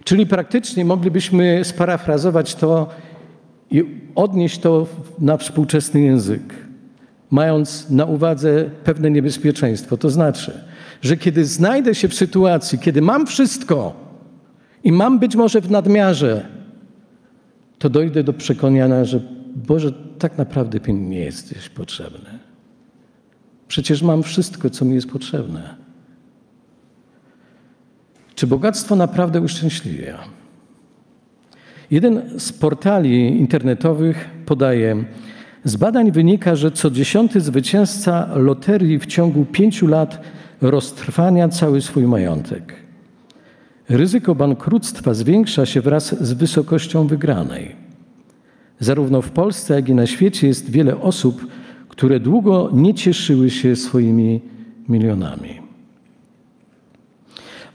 Czyli 0.03 0.25
praktycznie 0.25 0.85
moglibyśmy 0.85 1.59
sparafrazować 1.63 2.55
to 2.55 2.89
i 3.71 3.83
odnieść 4.15 4.59
to 4.59 4.87
na 5.19 5.37
współczesny 5.37 6.01
język, 6.01 6.53
mając 7.31 7.89
na 7.89 8.05
uwadze 8.05 8.69
pewne 8.83 9.11
niebezpieczeństwo. 9.11 9.97
To 9.97 10.09
znaczy, 10.09 10.63
że 11.01 11.17
kiedy 11.17 11.45
znajdę 11.45 11.95
się 11.95 12.07
w 12.07 12.13
sytuacji, 12.13 12.79
kiedy 12.79 13.01
mam 13.01 13.27
wszystko 13.27 13.93
i 14.83 14.91
mam 14.91 15.19
być 15.19 15.35
może 15.35 15.61
w 15.61 15.71
nadmiarze, 15.71 16.45
to 17.79 17.89
dojdę 17.89 18.23
do 18.23 18.33
przekonania, 18.33 19.05
że 19.05 19.19
Boże, 19.55 19.91
tak 20.19 20.37
naprawdę 20.37 20.79
mi 20.87 20.93
nie 20.93 21.19
jesteś 21.19 21.69
potrzebny. 21.69 22.39
Przecież 23.67 24.01
mam 24.01 24.23
wszystko, 24.23 24.69
co 24.69 24.85
mi 24.85 24.95
jest 24.95 25.09
potrzebne. 25.09 25.75
Czy 28.35 28.47
bogactwo 28.47 28.95
naprawdę 28.95 29.41
uszczęśliwia? 29.41 30.19
Jeden 31.91 32.39
z 32.39 32.53
portali 32.53 33.39
internetowych 33.39 34.29
podaje, 34.45 35.05
z 35.63 35.75
badań 35.75 36.11
wynika, 36.11 36.55
że 36.55 36.71
co 36.71 36.91
dziesiąty 36.91 37.41
zwycięzca 37.41 38.29
loterii 38.35 38.99
w 38.99 39.05
ciągu 39.05 39.45
pięciu 39.45 39.87
lat 39.87 40.21
roztrwania 40.61 41.49
cały 41.49 41.81
swój 41.81 42.03
majątek. 42.03 42.75
Ryzyko 43.89 44.35
bankructwa 44.35 45.13
zwiększa 45.13 45.65
się 45.65 45.81
wraz 45.81 46.23
z 46.23 46.33
wysokością 46.33 47.07
wygranej. 47.07 47.80
Zarówno 48.81 49.21
w 49.21 49.31
Polsce, 49.31 49.73
jak 49.73 49.89
i 49.89 49.95
na 49.95 50.07
świecie 50.07 50.47
jest 50.47 50.71
wiele 50.71 51.01
osób, 51.01 51.47
które 51.89 52.19
długo 52.19 52.69
nie 52.73 52.93
cieszyły 52.93 53.49
się 53.49 53.75
swoimi 53.75 54.41
milionami. 54.89 55.49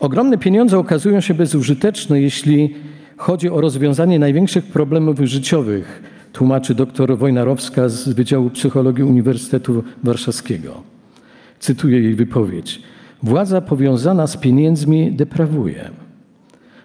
Ogromne 0.00 0.38
pieniądze 0.38 0.78
okazują 0.78 1.20
się 1.20 1.34
bezużyteczne, 1.34 2.20
jeśli 2.20 2.74
chodzi 3.16 3.50
o 3.50 3.60
rozwiązanie 3.60 4.18
największych 4.18 4.64
problemów 4.64 5.20
życiowych, 5.20 6.02
tłumaczy 6.32 6.74
dr 6.74 7.18
Wojnarowska 7.18 7.88
z 7.88 8.08
Wydziału 8.08 8.50
Psychologii 8.50 9.04
Uniwersytetu 9.04 9.84
Warszawskiego. 10.04 10.82
Cytuję 11.58 12.00
jej 12.00 12.14
wypowiedź. 12.14 12.82
Władza 13.22 13.60
powiązana 13.60 14.26
z 14.26 14.36
pieniędzmi 14.36 15.12
deprawuje. 15.12 15.90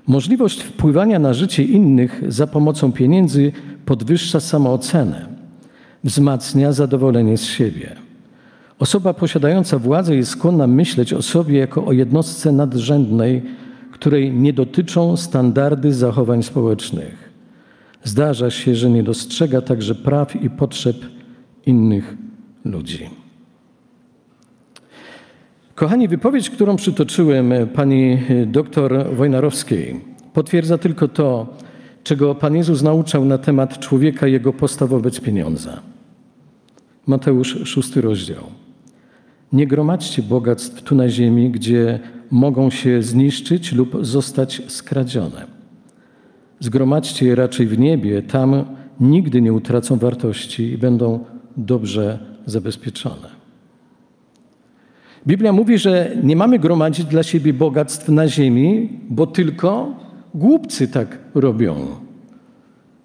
Możliwość 0.08 0.62
wpływania 0.62 1.20
na 1.20 1.34
życie 1.34 1.64
innych 1.64 2.24
za 2.28 2.48
pomocą 2.48 2.92
pieniędzy 2.92 3.52
podwyższa 3.92 4.40
samoocenę, 4.40 5.28
wzmacnia 6.04 6.72
zadowolenie 6.72 7.38
z 7.38 7.44
siebie. 7.44 7.96
Osoba 8.80 9.14
posiadająca 9.14 9.80
władzę 9.80 10.16
jest 10.16 10.32
skłonna 10.32 10.68
myśleć 10.68 11.14
o 11.14 11.22
sobie 11.22 11.58
jako 11.58 11.86
o 11.86 11.92
jednostce 11.92 12.52
nadrzędnej, 12.52 13.42
której 13.92 14.34
nie 14.34 14.54
dotyczą 14.54 15.18
standardy 15.18 15.94
zachowań 15.94 16.44
społecznych. 16.44 17.32
Zdarza 18.04 18.52
się, 18.52 18.76
że 18.76 18.90
nie 18.90 19.04
dostrzega 19.04 19.62
także 19.62 19.96
praw 19.96 20.44
i 20.44 20.50
potrzeb 20.50 20.98
innych 21.66 22.16
ludzi. 22.66 23.10
Kochani, 25.76 26.08
wypowiedź, 26.08 26.50
którą 26.50 26.76
przytoczyłem 26.76 27.54
pani 27.74 28.20
doktor 28.48 29.16
Wojnarowskiej, 29.16 30.02
potwierdza 30.34 30.78
tylko 30.78 31.08
to, 31.08 31.54
czego 32.04 32.36
Pan 32.36 32.56
Jezus 32.56 32.82
nauczał 32.82 33.26
na 33.26 33.38
temat 33.38 33.80
człowieka 33.80 34.28
i 34.28 34.32
jego 34.32 34.54
postaw 34.54 34.90
wobec 34.90 35.20
pieniądza. 35.20 35.82
Mateusz, 37.08 37.60
szósty 37.64 38.02
rozdział. 38.02 38.44
Nie 39.54 39.68
gromadźcie 39.68 40.24
bogactw 40.24 40.84
tu 40.84 40.96
na 40.96 41.10
ziemi, 41.10 41.52
gdzie 41.52 42.00
mogą 42.32 42.70
się 42.70 43.04
zniszczyć 43.04 43.72
lub 43.72 43.98
zostać 44.02 44.62
skradzione. 44.68 45.48
Zgromadźcie 46.60 47.26
je 47.26 47.36
raczej 47.36 47.68
w 47.68 47.80
niebie, 47.80 48.22
tam 48.22 48.66
nigdy 49.00 49.42
nie 49.42 49.54
utracą 49.54 49.98
wartości 49.98 50.64
i 50.64 50.78
będą 50.78 51.26
dobrze 51.58 52.20
zabezpieczone. 52.46 53.42
Biblia 55.28 55.54
mówi, 55.54 55.78
że 55.78 56.12
nie 56.24 56.36
mamy 56.36 56.60
gromadzić 56.60 57.06
dla 57.06 57.24
siebie 57.24 57.54
bogactw 57.54 58.10
na 58.10 58.28
ziemi, 58.28 58.90
bo 59.10 59.28
tylko 59.28 59.96
głupcy 60.36 60.88
tak 60.88 61.18
robią. 61.36 61.76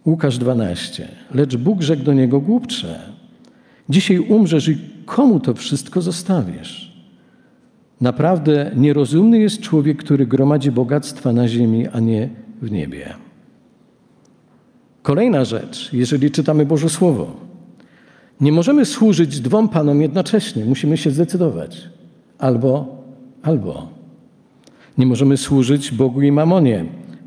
Łukasz 0.06 0.38
12. 0.38 1.08
Lecz 1.34 1.56
Bóg 1.56 1.82
rzekł 1.82 2.02
do 2.02 2.12
niego 2.12 2.40
głupcze. 2.40 3.00
Dzisiaj 3.88 4.18
umrzesz 4.18 4.68
i 4.68 4.78
komu 5.06 5.40
to 5.40 5.54
wszystko 5.54 6.02
zostawisz? 6.02 6.96
Naprawdę 8.00 8.70
nierozumny 8.76 9.38
jest 9.38 9.60
człowiek, 9.60 9.98
który 9.98 10.26
gromadzi 10.26 10.70
bogactwa 10.70 11.32
na 11.32 11.48
ziemi, 11.48 11.88
a 11.88 12.00
nie 12.00 12.28
w 12.62 12.70
niebie. 12.70 13.14
Kolejna 15.02 15.44
rzecz, 15.44 15.92
jeżeli 15.92 16.30
czytamy 16.30 16.66
Boże 16.66 16.88
Słowo. 16.88 17.36
Nie 18.40 18.52
możemy 18.52 18.84
służyć 18.84 19.40
dwom 19.40 19.68
panom 19.68 20.02
jednocześnie, 20.02 20.64
musimy 20.64 20.96
się 20.96 21.10
zdecydować. 21.10 21.88
Albo, 22.38 23.02
albo. 23.42 23.88
Nie 24.98 25.06
możemy 25.06 25.36
służyć 25.36 25.90
Bogu 25.90 26.22
i 26.22 26.32
mamonie. 26.32 26.84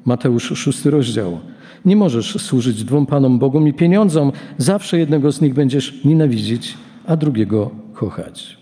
Mateusz 0.10 0.54
szósty 0.56 0.92
rozdział. 0.92 1.40
Nie 1.86 1.96
możesz 1.96 2.42
służyć 2.42 2.84
dwóm 2.84 3.06
panom, 3.06 3.40
Bogom 3.40 3.68
i 3.68 3.74
pieniądzom. 3.74 4.32
Zawsze 4.58 5.00
jednego 5.00 5.32
z 5.32 5.42
nich 5.42 5.54
będziesz 5.54 6.04
nienawidzić, 6.06 6.78
a 7.06 7.16
drugiego 7.16 7.72
kochać. 7.94 8.58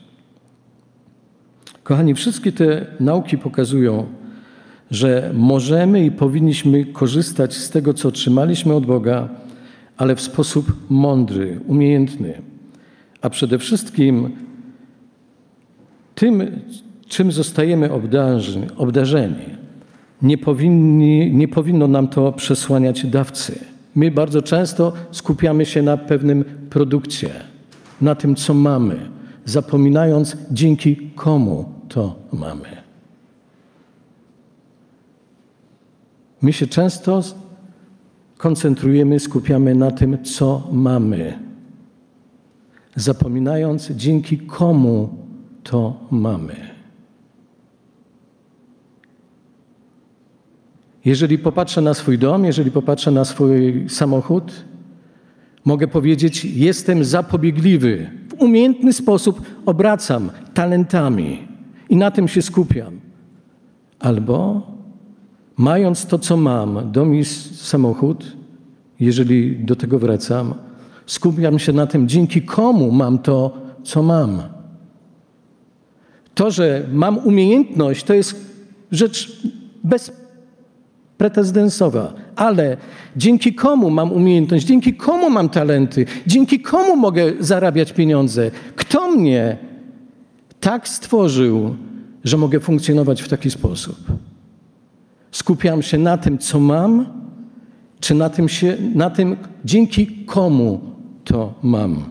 Kochani, 1.84 2.14
wszystkie 2.14 2.52
te 2.52 2.86
nauki 3.00 3.38
pokazują, 3.38 4.06
że 4.92 5.32
możemy 5.34 6.06
i 6.06 6.12
powinniśmy 6.12 6.86
korzystać 6.86 7.54
z 7.54 7.70
tego, 7.70 7.94
co 7.94 8.08
otrzymaliśmy 8.08 8.74
od 8.74 8.86
Boga, 8.86 9.30
ale 9.98 10.16
w 10.16 10.22
sposób 10.22 10.74
mądry, 10.90 11.60
umiejętny, 11.68 12.42
a 13.22 13.30
przede 13.30 13.60
wszystkim 13.60 14.30
tym, 16.16 16.62
czym 17.08 17.32
zostajemy 17.32 17.90
obdarzeni, 18.78 19.67
nie, 20.22 20.38
powinni, 20.38 21.32
nie 21.32 21.48
powinno 21.48 21.88
nam 21.88 22.08
to 22.08 22.32
przesłaniać 22.32 23.06
dawcy. 23.06 23.60
My 23.96 24.12
bardzo 24.12 24.42
często 24.42 24.94
skupiamy 25.12 25.66
się 25.66 25.82
na 25.82 25.98
pewnym 25.98 26.46
produkcie, 26.70 27.30
na 28.02 28.16
tym, 28.16 28.36
co 28.36 28.54
mamy, 28.54 29.10
zapominając, 29.46 30.38
dzięki 30.52 30.98
komu 31.16 31.66
to 31.90 32.16
mamy. 32.34 32.78
My 36.42 36.54
się 36.54 36.68
często 36.68 37.22
koncentrujemy, 38.38 39.20
skupiamy 39.20 39.76
na 39.76 39.92
tym, 39.92 40.24
co 40.24 40.68
mamy, 40.72 41.40
zapominając, 42.96 43.92
dzięki 43.92 44.38
komu 44.38 45.10
to 45.64 45.94
mamy. 46.12 46.77
Jeżeli 51.08 51.38
popatrzę 51.38 51.82
na 51.82 51.94
swój 51.94 52.18
dom, 52.18 52.46
jeżeli 52.46 52.72
popatrzę 52.72 53.12
na 53.12 53.26
swój 53.26 53.86
samochód, 53.90 54.52
mogę 55.66 55.88
powiedzieć: 55.88 56.46
Jestem 56.46 57.06
zapobiegliwy. 57.06 58.10
W 58.30 58.42
umiejętny 58.42 58.94
sposób 58.94 59.42
obracam 59.66 60.30
talentami 60.54 61.48
i 61.90 61.96
na 61.96 62.12
tym 62.12 62.28
się 62.28 62.42
skupiam. 62.42 63.00
Albo 64.00 64.62
mając 65.58 66.06
to, 66.06 66.20
co 66.20 66.38
mam, 66.38 66.92
dom 66.92 67.16
i 67.16 67.26
samochód, 67.26 68.36
jeżeli 69.00 69.66
do 69.66 69.76
tego 69.76 70.00
wracam, 70.00 70.54
skupiam 71.06 71.60
się 71.60 71.74
na 71.74 71.88
tym, 71.88 72.08
dzięki 72.08 72.42
komu 72.42 72.92
mam 72.92 73.20
to, 73.20 73.58
co 73.84 74.04
mam. 74.04 74.42
To, 76.36 76.52
że 76.52 76.88
mam 76.92 77.18
umiejętność, 77.18 78.04
to 78.04 78.14
jest 78.14 78.36
rzecz 78.92 79.42
bez 79.84 80.27
pretezydensowa, 81.30 82.14
ale 82.36 82.78
dzięki 83.18 83.54
komu 83.54 83.90
mam 83.90 84.12
umiejętność, 84.12 84.66
dzięki 84.66 84.94
komu 84.94 85.30
mam 85.30 85.50
talenty, 85.50 86.06
dzięki 86.28 86.60
komu 86.60 86.96
mogę 86.96 87.34
zarabiać 87.40 87.94
pieniądze, 87.94 88.52
kto 88.76 89.12
mnie 89.12 89.58
tak 90.60 90.88
stworzył, 90.88 91.76
że 92.24 92.38
mogę 92.38 92.60
funkcjonować 92.60 93.22
w 93.22 93.28
taki 93.28 93.52
sposób. 93.52 93.98
Skupiam 95.32 95.82
się 95.82 95.98
na 95.98 96.18
tym, 96.18 96.38
co 96.38 96.60
mam, 96.60 97.06
czy 98.00 98.16
na 98.16 98.30
tym, 98.30 98.50
się, 98.50 98.78
na 98.96 99.10
tym 99.10 99.36
dzięki 99.66 100.08
komu 100.26 100.80
to 101.24 101.54
mam. 101.64 102.04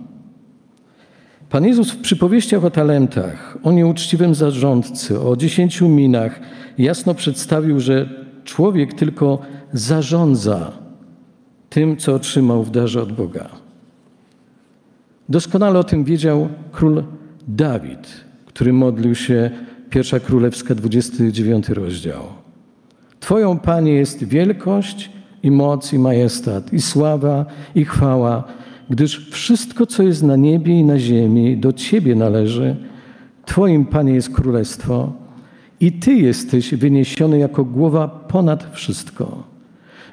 Pan 1.51 1.65
Jezus 1.65 1.91
w 1.91 2.01
przypowieściach 2.01 2.65
o 2.65 2.71
talentach, 2.71 3.59
o 3.63 3.73
nieuczciwym 3.73 4.35
zarządcy, 4.35 5.21
o 5.21 5.37
dziesięciu 5.37 5.89
minach 5.89 6.41
jasno 6.79 7.15
przedstawił, 7.15 7.81
że 7.81 8.26
człowiek 8.47 8.95
tylko 8.95 9.39
zarządza 9.73 10.73
tym, 11.69 11.97
co 11.97 12.15
otrzymał 12.15 12.65
w 12.65 12.71
darze 12.71 13.03
od 13.03 13.13
Boga. 13.13 13.49
Doskonale 15.29 15.79
o 15.79 15.85
tym 15.85 16.05
wiedział 16.05 16.49
król 16.73 17.03
Dawid, 17.49 18.25
który 18.47 18.73
modlił 18.73 19.15
się, 19.15 19.51
pierwsza 19.91 20.21
królewska, 20.21 20.75
29 20.75 21.69
rozdział. 21.69 22.23
Twoją, 23.21 23.59
Panie, 23.59 23.93
jest 23.93 24.25
wielkość 24.25 25.11
i 25.43 25.51
moc 25.51 25.93
i 25.93 25.99
majestat, 25.99 26.73
i 26.73 26.81
sława 26.81 27.47
i 27.75 27.85
chwała, 27.85 28.45
gdyż 28.91 29.31
wszystko, 29.31 29.87
co 29.87 30.03
jest 30.03 30.23
na 30.23 30.37
niebie 30.37 30.81
i 30.81 30.85
na 30.85 30.99
ziemi, 30.99 31.57
do 31.57 31.73
Ciebie 31.73 32.15
należy. 32.15 32.77
Twoim, 33.47 33.85
Panie, 33.85 34.13
jest 34.15 34.31
królestwo 34.31 35.26
i 35.81 35.93
Ty 35.93 36.15
jesteś 36.15 36.75
wyniesiony 36.75 37.39
jako 37.39 37.65
głowa 37.65 38.09
ponad 38.09 38.71
wszystko. 38.73 39.57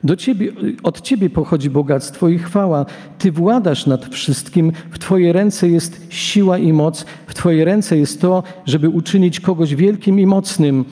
Do 0.03 0.15
ciebie, 0.15 0.51
od 0.83 1.01
Ciebie 1.01 1.29
pochodzi 1.29 1.69
bogactwo 1.69 2.29
i 2.29 2.39
chwała. 2.39 2.85
Ty 3.17 3.31
władasz 3.31 3.85
nad 3.85 4.05
wszystkim. 4.05 4.71
W 4.91 4.99
Twojej 4.99 5.33
ręce 5.33 5.69
jest 5.69 6.07
siła 6.09 6.57
i 6.57 6.73
moc. 6.73 7.05
W 7.27 7.33
Twojej 7.33 7.65
ręce 7.65 7.97
jest 7.97 8.21
to, 8.21 8.43
żeby 8.65 8.89
uczynić 8.89 9.39
kogoś 9.39 9.75
wielkim 9.75 10.19
i 10.19 10.25
mocnym. 10.25 10.85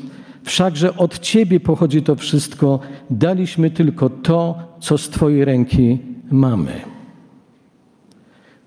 Wszakże 0.43 0.97
od 0.97 1.19
Ciebie 1.19 1.59
pochodzi 1.59 2.01
to 2.01 2.15
wszystko. 2.15 2.79
Daliśmy 3.09 3.71
tylko 3.71 4.09
to, 4.09 4.55
co 4.79 4.97
z 4.97 5.09
Twojej 5.09 5.45
ręki 5.45 5.99
mamy. 6.31 7.00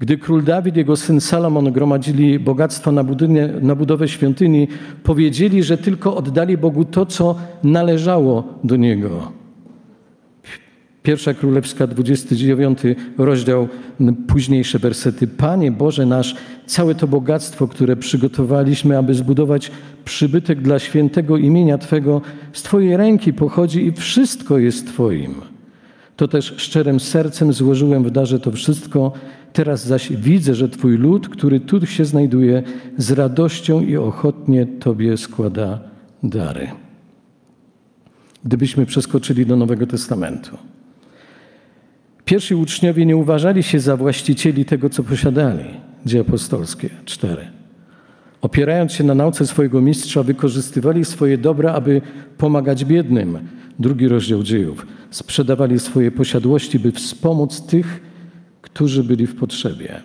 Gdy 0.04 0.18
król 0.18 0.42
Dawid 0.42 0.76
i 0.76 0.78
jego 0.78 0.96
syn 0.96 1.20
Salomon 1.20 1.72
gromadzili 1.72 2.38
bogactwo 2.38 2.92
na, 2.92 3.04
budynie, 3.04 3.48
na 3.60 3.74
budowę 3.74 4.08
świątyni, 4.08 4.68
powiedzieli, 5.02 5.62
że 5.62 5.78
tylko 5.78 6.16
oddali 6.16 6.58
Bogu 6.58 6.84
to, 6.84 7.06
co 7.06 7.34
należało 7.62 8.44
do 8.64 8.76
niego. 8.76 9.32
Pierwsza 11.02 11.34
Królewska, 11.34 11.86
29 11.86 12.78
rozdział, 13.18 13.68
późniejsze 14.28 14.78
wersety. 14.78 15.26
Panie 15.26 15.72
Boże 15.72 16.06
nasz, 16.06 16.36
całe 16.66 16.94
to 16.94 17.08
bogactwo, 17.08 17.68
które 17.68 17.96
przygotowaliśmy, 17.96 18.98
aby 18.98 19.14
zbudować 19.14 19.70
przybytek 20.04 20.60
dla 20.60 20.78
świętego 20.78 21.36
imienia 21.36 21.78
Twego, 21.78 22.20
z 22.52 22.62
Twojej 22.62 22.96
ręki 22.96 23.32
pochodzi 23.32 23.86
i 23.86 23.92
wszystko 23.92 24.58
jest 24.58 24.86
Twoim. 24.86 25.53
To 26.16 26.28
też 26.28 26.54
szczerym 26.56 27.00
sercem 27.00 27.52
złożyłem 27.52 28.04
w 28.04 28.10
darze 28.10 28.40
to 28.40 28.50
wszystko. 28.50 29.12
Teraz 29.52 29.86
zaś 29.86 30.12
widzę, 30.12 30.54
że 30.54 30.68
Twój 30.68 30.98
lud, 30.98 31.28
który 31.28 31.60
tu 31.60 31.86
się 31.86 32.04
znajduje, 32.04 32.62
z 32.98 33.10
radością 33.12 33.80
i 33.80 33.96
ochotnie 33.96 34.66
Tobie 34.66 35.16
składa 35.16 35.80
dary. 36.22 36.68
Gdybyśmy 38.44 38.86
przeskoczyli 38.86 39.46
do 39.46 39.56
Nowego 39.56 39.86
Testamentu. 39.86 40.58
Pierwsi 42.24 42.54
uczniowie 42.54 43.06
nie 43.06 43.16
uważali 43.16 43.62
się 43.62 43.80
za 43.80 43.96
właścicieli 43.96 44.64
tego, 44.64 44.90
co 44.90 45.02
posiadali. 45.02 45.64
Dzieje 46.06 46.20
apostolskie 46.20 46.90
4. 47.04 47.53
Opierając 48.44 48.92
się 48.92 49.04
na 49.04 49.14
nauce 49.14 49.46
swojego 49.46 49.80
mistrza, 49.80 50.22
wykorzystywali 50.22 51.04
swoje 51.04 51.38
dobra, 51.38 51.72
aby 51.72 52.00
pomagać 52.38 52.84
biednym. 52.84 53.38
Drugi 53.78 54.08
rozdział 54.08 54.42
dziejów. 54.42 54.86
Sprzedawali 55.10 55.78
swoje 55.78 56.10
posiadłości, 56.10 56.78
by 56.78 56.92
wspomóc 56.92 57.66
tych, 57.66 58.00
którzy 58.62 59.04
byli 59.04 59.26
w 59.26 59.36
potrzebie. 59.36 60.00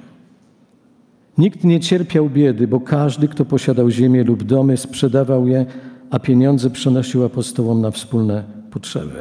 Nikt 1.37 1.63
nie 1.63 1.79
cierpiał 1.79 2.29
biedy, 2.29 2.67
bo 2.67 2.79
każdy, 2.79 3.27
kto 3.27 3.45
posiadał 3.45 3.89
ziemię 3.89 4.23
lub 4.23 4.43
domy, 4.43 4.77
sprzedawał 4.77 5.47
je, 5.47 5.65
a 6.09 6.19
pieniądze 6.19 6.69
przenosił 6.69 7.23
apostołom 7.23 7.81
na 7.81 7.91
wspólne 7.91 8.43
potrzeby. 8.71 9.19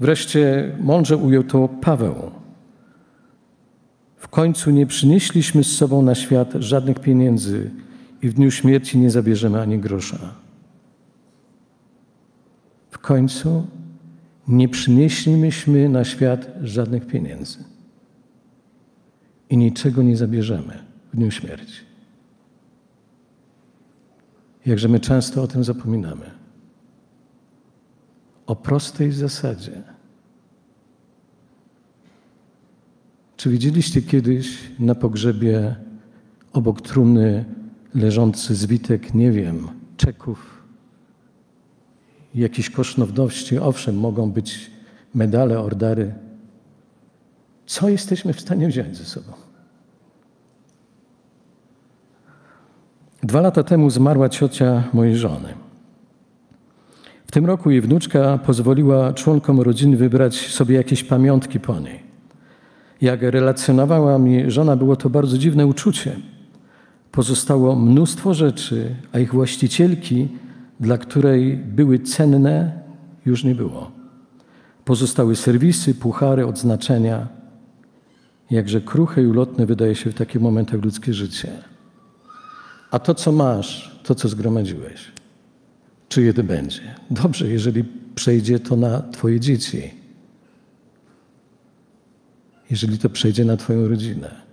Wreszcie 0.00 0.72
mądrze 0.80 1.16
ujął 1.16 1.42
to 1.42 1.68
Paweł. 1.68 2.39
Końcu 4.30 4.70
nie 4.70 4.86
przynieśliśmy 4.86 5.64
z 5.64 5.76
sobą 5.76 6.02
na 6.02 6.14
świat 6.14 6.52
żadnych 6.58 6.98
pieniędzy 6.98 7.70
i 8.22 8.28
w 8.28 8.34
dniu 8.34 8.50
śmierci 8.50 8.98
nie 8.98 9.10
zabierzemy 9.10 9.60
ani 9.60 9.78
grosza. 9.78 10.34
W 12.90 12.98
końcu 12.98 13.66
nie 14.48 14.68
przynieśliśmy 14.68 15.88
na 15.88 16.04
świat 16.04 16.50
żadnych 16.62 17.06
pieniędzy 17.06 17.64
i 19.50 19.56
niczego 19.56 20.02
nie 20.02 20.16
zabierzemy 20.16 20.78
w 21.12 21.16
dniu 21.16 21.30
śmierci. 21.30 21.80
Jakże 24.66 24.88
my 24.88 25.00
często 25.00 25.42
o 25.42 25.46
tym 25.46 25.64
zapominamy 25.64 26.30
o 28.46 28.56
prostej 28.56 29.12
zasadzie. 29.12 29.82
Czy 33.40 33.50
widzieliście 33.50 34.02
kiedyś 34.02 34.58
na 34.78 34.94
pogrzebie 34.94 35.76
obok 36.52 36.80
trumny 36.80 37.44
leżący 37.94 38.54
zwitek, 38.54 39.14
nie 39.14 39.32
wiem, 39.32 39.68
czeków, 39.96 40.62
jakiejś 42.34 42.70
kosztowności? 42.70 43.58
Owszem, 43.58 43.98
mogą 43.98 44.30
być 44.30 44.70
medale, 45.14 45.60
ordary. 45.60 46.14
Co 47.66 47.88
jesteśmy 47.88 48.32
w 48.32 48.40
stanie 48.40 48.68
wziąć 48.68 48.96
ze 48.96 49.04
sobą? 49.04 49.32
Dwa 53.22 53.40
lata 53.40 53.62
temu 53.62 53.90
zmarła 53.90 54.28
ciocia 54.28 54.84
mojej 54.92 55.16
żony. 55.16 55.54
W 57.26 57.32
tym 57.32 57.46
roku 57.46 57.70
jej 57.70 57.80
wnuczka 57.80 58.38
pozwoliła 58.38 59.12
członkom 59.12 59.60
rodziny 59.60 59.96
wybrać 59.96 60.48
sobie 60.48 60.76
jakieś 60.76 61.04
pamiątki 61.04 61.60
po 61.60 61.80
niej. 61.80 61.99
Jak 63.00 63.22
relacjonowała 63.22 64.18
mi 64.18 64.50
żona, 64.50 64.76
było 64.76 64.96
to 64.96 65.10
bardzo 65.10 65.38
dziwne 65.38 65.66
uczucie. 65.66 66.16
Pozostało 67.12 67.76
mnóstwo 67.76 68.34
rzeczy, 68.34 68.94
a 69.12 69.18
ich 69.18 69.32
właścicielki, 69.32 70.28
dla 70.80 70.98
której 70.98 71.56
były 71.56 71.98
cenne, 71.98 72.80
już 73.26 73.44
nie 73.44 73.54
było. 73.54 73.90
Pozostały 74.84 75.36
serwisy, 75.36 75.94
puchary, 75.94 76.46
odznaczenia. 76.46 77.28
Jakże 78.50 78.80
kruche 78.80 79.22
i 79.22 79.26
ulotne 79.26 79.66
wydaje 79.66 79.94
się 79.94 80.10
w 80.10 80.14
takich 80.14 80.40
momentach 80.40 80.84
ludzkie 80.84 81.14
życie. 81.14 81.48
A 82.90 82.98
to, 82.98 83.14
co 83.14 83.32
masz, 83.32 84.00
to, 84.02 84.14
co 84.14 84.28
zgromadziłeś, 84.28 85.12
czyje 86.08 86.34
to 86.34 86.42
będzie. 86.44 86.94
Dobrze, 87.10 87.48
jeżeli 87.48 87.84
przejdzie 88.14 88.58
to 88.58 88.76
na 88.76 89.02
Twoje 89.02 89.40
dzieci. 89.40 89.99
Jeżeli 92.70 92.98
to 92.98 93.10
przejdzie 93.10 93.44
na 93.44 93.56
Twoją 93.56 93.88
rodzinę. 93.88 94.50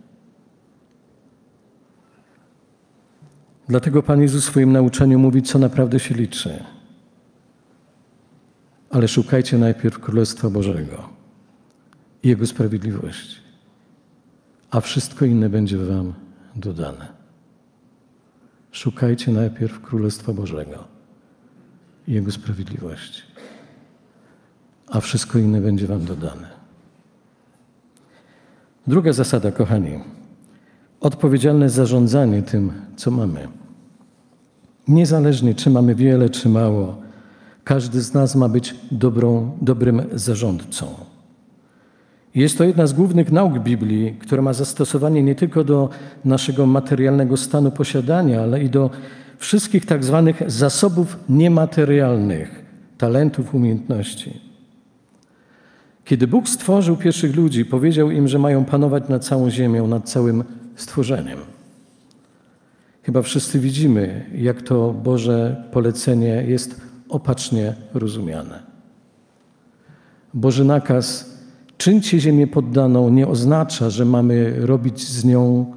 Dlatego 3.67 4.03
Pan 4.03 4.21
Jezus 4.21 4.43
w 4.43 4.47
swoim 4.47 4.71
nauczaniu 4.71 5.19
mówi, 5.19 5.41
co 5.41 5.59
naprawdę 5.59 5.99
się 5.99 6.15
liczy. 6.15 6.63
Ale 8.89 9.07
szukajcie 9.07 9.57
najpierw 9.57 9.99
Królestwa 9.99 10.49
Bożego 10.49 11.09
i 12.23 12.27
Jego 12.29 12.47
sprawiedliwości, 12.47 13.37
a 14.71 14.81
wszystko 14.81 15.25
inne 15.25 15.49
będzie 15.49 15.77
Wam 15.77 16.13
dodane. 16.55 17.07
Szukajcie 18.71 19.31
najpierw 19.31 19.81
Królestwa 19.81 20.33
Bożego 20.33 20.87
i 22.07 22.13
Jego 22.13 22.31
sprawiedliwości. 22.31 23.21
A 24.87 24.99
wszystko 24.99 25.39
inne 25.39 25.61
będzie 25.61 25.87
Wam 25.87 26.05
dodane. 26.05 26.66
Druga 28.87 29.13
zasada, 29.13 29.51
kochani. 29.51 29.99
Odpowiedzialne 31.01 31.69
zarządzanie 31.69 32.41
tym, 32.41 32.71
co 32.95 33.11
mamy. 33.11 33.47
Niezależnie, 34.87 35.55
czy 35.55 35.69
mamy 35.69 35.95
wiele, 35.95 36.29
czy 36.29 36.49
mało, 36.49 36.97
każdy 37.63 38.01
z 38.01 38.13
nas 38.13 38.35
ma 38.35 38.49
być 38.49 38.75
dobrą, 38.91 39.57
dobrym 39.61 40.01
zarządcą. 40.13 40.87
Jest 42.35 42.57
to 42.57 42.63
jedna 42.63 42.87
z 42.87 42.93
głównych 42.93 43.31
nauk 43.31 43.59
Biblii, 43.59 44.15
która 44.19 44.41
ma 44.41 44.53
zastosowanie 44.53 45.23
nie 45.23 45.35
tylko 45.35 45.63
do 45.63 45.89
naszego 46.25 46.65
materialnego 46.65 47.37
stanu 47.37 47.71
posiadania, 47.71 48.41
ale 48.41 48.63
i 48.63 48.69
do 48.69 48.89
wszystkich 49.37 49.85
tak 49.85 50.03
zwanych 50.03 50.51
zasobów 50.51 51.17
niematerialnych, 51.29 52.65
talentów, 52.97 53.55
umiejętności. 53.55 54.46
Kiedy 56.07 56.27
Bóg 56.27 56.49
stworzył 56.49 56.97
pierwszych 56.97 57.35
ludzi, 57.35 57.65
powiedział 57.65 58.11
im, 58.11 58.27
że 58.27 58.39
mają 58.39 58.65
panować 58.65 59.09
nad 59.09 59.25
całą 59.25 59.49
ziemią, 59.49 59.87
nad 59.87 60.09
całym 60.09 60.43
stworzeniem. 60.75 61.39
Chyba 63.03 63.21
wszyscy 63.21 63.59
widzimy, 63.59 64.25
jak 64.35 64.61
to 64.61 64.93
Boże 64.93 65.63
polecenie 65.71 66.43
jest 66.47 66.81
opacznie 67.09 67.73
rozumiane. 67.93 68.63
Boży 70.33 70.65
nakaz 70.65 71.33
czyńcie 71.77 72.19
ziemię 72.19 72.47
poddaną 72.47 73.09
nie 73.09 73.27
oznacza, 73.27 73.89
że 73.89 74.05
mamy 74.05 74.53
robić 74.65 75.07
z 75.07 75.25
nią 75.25 75.73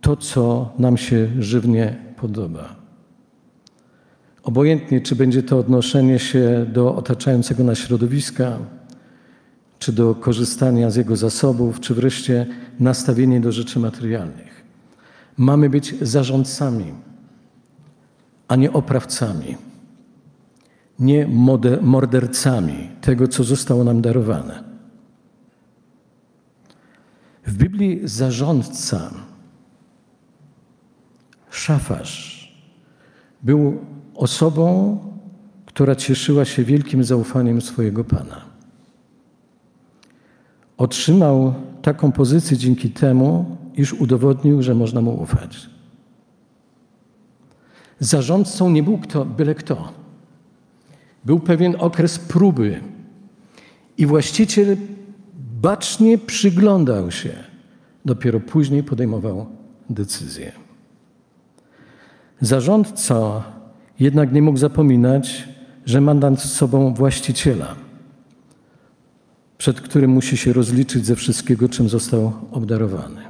to, 0.00 0.16
co 0.16 0.72
nam 0.78 0.96
się 0.96 1.28
żywnie 1.38 1.96
podoba. 2.16 2.76
Obojętnie, 4.42 5.00
czy 5.00 5.16
będzie 5.16 5.42
to 5.42 5.58
odnoszenie 5.58 6.18
się 6.18 6.66
do 6.72 6.96
otaczającego 6.96 7.64
nas 7.64 7.78
środowiska, 7.78 8.58
czy 9.84 9.92
do 9.92 10.14
korzystania 10.14 10.90
z 10.90 10.96
jego 10.96 11.16
zasobów, 11.16 11.80
czy 11.80 11.94
wreszcie 11.94 12.46
nastawienie 12.80 13.40
do 13.40 13.52
rzeczy 13.52 13.78
materialnych. 13.78 14.64
Mamy 15.36 15.70
być 15.70 15.94
zarządcami, 16.00 16.94
a 18.48 18.56
nie 18.56 18.72
oprawcami, 18.72 19.56
nie 20.98 21.28
mordercami 21.82 22.90
tego, 23.00 23.28
co 23.28 23.44
zostało 23.44 23.84
nam 23.84 24.00
darowane. 24.00 24.64
W 27.46 27.56
Biblii 27.56 28.00
zarządca 28.04 29.10
Szafarz 31.50 32.48
był 33.42 33.84
osobą, 34.14 34.98
która 35.66 35.94
cieszyła 35.94 36.44
się 36.44 36.64
wielkim 36.64 37.04
zaufaniem 37.04 37.60
swojego 37.60 38.04
Pana. 38.04 38.43
Otrzymał 40.76 41.54
taką 41.82 42.12
pozycję 42.12 42.56
dzięki 42.56 42.90
temu, 42.90 43.56
iż 43.76 43.92
udowodnił, 43.92 44.62
że 44.62 44.74
można 44.74 45.00
mu 45.00 45.22
ufać. 45.22 45.70
Zarządcą 48.00 48.70
nie 48.70 48.82
był 48.82 48.98
kto, 48.98 49.24
byle 49.24 49.54
kto. 49.54 49.92
Był 51.24 51.40
pewien 51.40 51.76
okres 51.78 52.18
próby 52.18 52.80
i 53.98 54.06
właściciel 54.06 54.76
bacznie 55.62 56.18
przyglądał 56.18 57.10
się. 57.10 57.32
Dopiero 58.04 58.40
później 58.40 58.82
podejmował 58.82 59.46
decyzję. 59.90 60.52
Zarządca 62.40 63.42
jednak 64.00 64.32
nie 64.32 64.42
mógł 64.42 64.58
zapominać, 64.58 65.48
że 65.86 66.00
ma 66.00 66.14
nad 66.14 66.42
sobą 66.42 66.94
właściciela. 66.94 67.83
Przed 69.58 69.80
którym 69.80 70.10
musi 70.10 70.36
się 70.36 70.52
rozliczyć 70.52 71.06
ze 71.06 71.16
wszystkiego, 71.16 71.68
czym 71.68 71.88
został 71.88 72.32
obdarowany. 72.50 73.22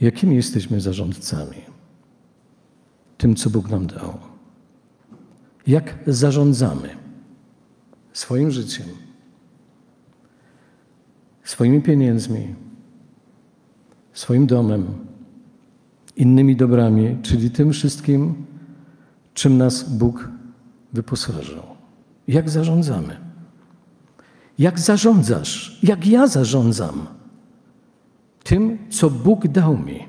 Jakimi 0.00 0.36
jesteśmy 0.36 0.80
zarządcami? 0.80 1.60
Tym, 3.18 3.36
co 3.36 3.50
Bóg 3.50 3.68
nam 3.68 3.86
dał. 3.86 4.18
Jak 5.66 5.98
zarządzamy 6.06 6.88
swoim 8.12 8.50
życiem, 8.50 8.86
swoimi 11.44 11.82
pieniędzmi, 11.82 12.54
swoim 14.12 14.46
domem, 14.46 14.86
innymi 16.16 16.56
dobrami, 16.56 17.16
czyli 17.22 17.50
tym 17.50 17.72
wszystkim, 17.72 18.46
czym 19.34 19.58
nas 19.58 19.96
Bóg 19.96 20.28
wyposażył. 20.92 21.62
Jak 22.28 22.50
zarządzamy? 22.50 23.25
Jak 24.58 24.80
zarządzasz? 24.80 25.78
Jak 25.82 26.06
ja 26.06 26.26
zarządzam 26.26 27.06
tym, 28.42 28.78
co 28.90 29.10
Bóg 29.10 29.48
dał 29.48 29.78
mi? 29.78 30.06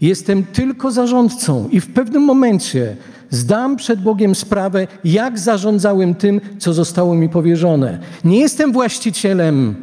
Jestem 0.00 0.44
tylko 0.44 0.90
zarządcą 0.90 1.68
i 1.68 1.80
w 1.80 1.92
pewnym 1.94 2.22
momencie 2.22 2.96
zdam 3.30 3.76
przed 3.76 4.02
Bogiem 4.02 4.34
sprawę, 4.34 4.86
jak 5.04 5.38
zarządzałem 5.38 6.14
tym, 6.14 6.40
co 6.58 6.72
zostało 6.72 7.14
mi 7.14 7.28
powierzone. 7.28 7.98
Nie 8.24 8.40
jestem 8.40 8.72
właścicielem, 8.72 9.74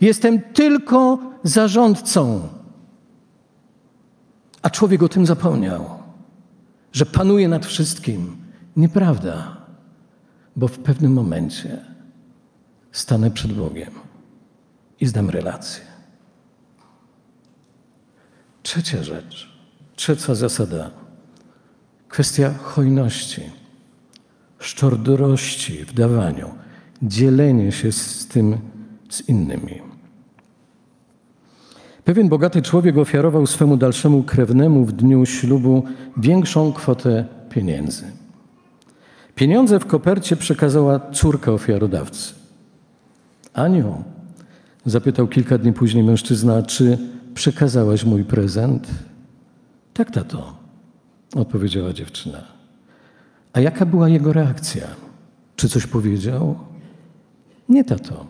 jestem 0.00 0.40
tylko 0.40 1.18
zarządcą. 1.42 2.48
A 4.62 4.70
człowiek 4.70 5.02
o 5.02 5.08
tym 5.08 5.26
zapomniał, 5.26 5.84
że 6.92 7.06
panuje 7.06 7.48
nad 7.48 7.66
wszystkim. 7.66 8.36
Nieprawda, 8.76 9.63
bo 10.56 10.68
w 10.68 10.78
pewnym 10.78 11.12
momencie 11.12 11.84
stanę 12.92 13.30
przed 13.30 13.52
Bogiem 13.52 13.90
i 15.00 15.06
zdam 15.06 15.30
relację. 15.30 15.84
Trzecia 18.62 19.02
rzecz, 19.02 19.58
trzecia 19.96 20.34
zasada, 20.34 20.90
kwestia 22.08 22.54
hojności, 22.62 23.42
szczodrości 24.58 25.84
w 25.84 25.92
dawaniu, 25.92 26.54
dzielenie 27.02 27.72
się 27.72 27.92
z 27.92 28.26
tym 28.26 28.58
z 29.10 29.28
innymi. 29.28 29.82
Pewien 32.04 32.28
bogaty 32.28 32.62
człowiek 32.62 32.98
ofiarował 32.98 33.46
swemu 33.46 33.76
dalszemu 33.76 34.22
krewnemu 34.22 34.84
w 34.84 34.92
dniu 34.92 35.26
ślubu 35.26 35.84
większą 36.16 36.72
kwotę 36.72 37.24
pieniędzy. 37.50 38.23
Pieniądze 39.34 39.80
w 39.80 39.86
kopercie 39.86 40.36
przekazała 40.36 41.00
córka 41.12 41.52
ofiarodawcy. 41.52 42.34
Aniu, 43.54 44.04
zapytał 44.86 45.28
kilka 45.28 45.58
dni 45.58 45.72
później 45.72 46.04
mężczyzna, 46.04 46.62
czy 46.62 46.98
przekazałaś 47.34 48.04
mój 48.04 48.24
prezent? 48.24 48.88
Tak, 49.94 50.10
tato, 50.10 50.54
odpowiedziała 51.36 51.92
dziewczyna. 51.92 52.44
A 53.52 53.60
jaka 53.60 53.86
była 53.86 54.08
jego 54.08 54.32
reakcja? 54.32 54.86
Czy 55.56 55.68
coś 55.68 55.86
powiedział? 55.86 56.58
Nie, 57.68 57.84
tato. 57.84 58.26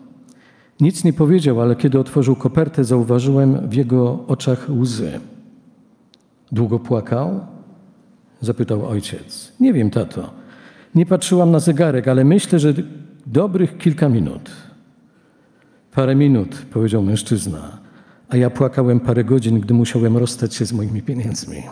Nic 0.79 1.03
nie 1.03 1.13
powiedział, 1.13 1.61
ale 1.61 1.75
kiedy 1.75 1.99
otworzył 1.99 2.35
kopertę, 2.35 2.83
zauważyłem 2.83 3.69
w 3.69 3.73
jego 3.73 4.27
oczach 4.27 4.69
łzy. 4.69 5.19
Długo 6.51 6.79
płakał? 6.79 7.39
Zapytał 8.41 8.87
ojciec. 8.87 9.53
Nie 9.59 9.73
wiem, 9.73 9.89
tato. 9.89 10.44
Nie 10.95 11.05
patrzyłam 11.05 11.51
na 11.51 11.59
zegarek, 11.59 12.07
ale 12.07 12.23
myślę, 12.23 12.59
że 12.59 12.73
dobrych 13.25 13.77
kilka 13.77 14.09
minut. 14.09 14.51
Parę 15.91 16.15
minut, 16.15 16.65
powiedział 16.71 17.03
mężczyzna, 17.03 17.77
a 18.29 18.37
ja 18.37 18.49
płakałem 18.49 18.99
parę 18.99 19.23
godzin, 19.23 19.59
gdy 19.59 19.73
musiałem 19.73 20.17
rozstać 20.17 20.55
się 20.55 20.65
z 20.65 20.73
moimi 20.73 21.01
pieniędzmi. 21.01 21.63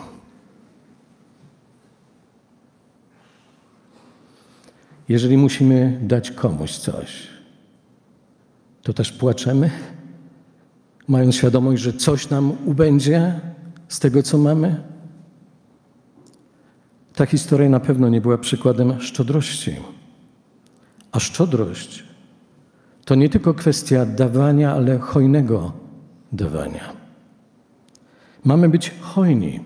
Jeżeli 5.08 5.36
musimy 5.36 6.00
dać 6.02 6.30
komuś 6.30 6.76
coś, 6.76 7.28
to 8.82 8.92
też 8.92 9.12
płaczemy, 9.12 9.70
mając 11.08 11.34
świadomość, 11.34 11.82
że 11.82 11.92
coś 11.92 12.30
nam 12.30 12.52
ubędzie 12.64 13.40
z 13.88 14.00
tego, 14.00 14.22
co 14.22 14.38
mamy? 14.38 14.93
Ta 17.14 17.26
historia 17.26 17.68
na 17.68 17.80
pewno 17.80 18.08
nie 18.08 18.20
była 18.20 18.38
przykładem 18.38 19.00
szczodrości. 19.00 19.76
A 21.12 21.20
szczodrość 21.20 22.04
to 23.04 23.14
nie 23.14 23.28
tylko 23.28 23.54
kwestia 23.54 24.06
dawania, 24.06 24.72
ale 24.72 24.98
hojnego 24.98 25.72
dawania. 26.32 26.92
Mamy 28.44 28.68
być 28.68 28.92
hojni 29.00 29.60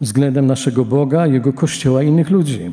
względem 0.00 0.46
naszego 0.46 0.84
Boga, 0.84 1.26
Jego 1.26 1.52
Kościoła 1.52 2.02
i 2.02 2.06
innych 2.06 2.30
ludzi. 2.30 2.72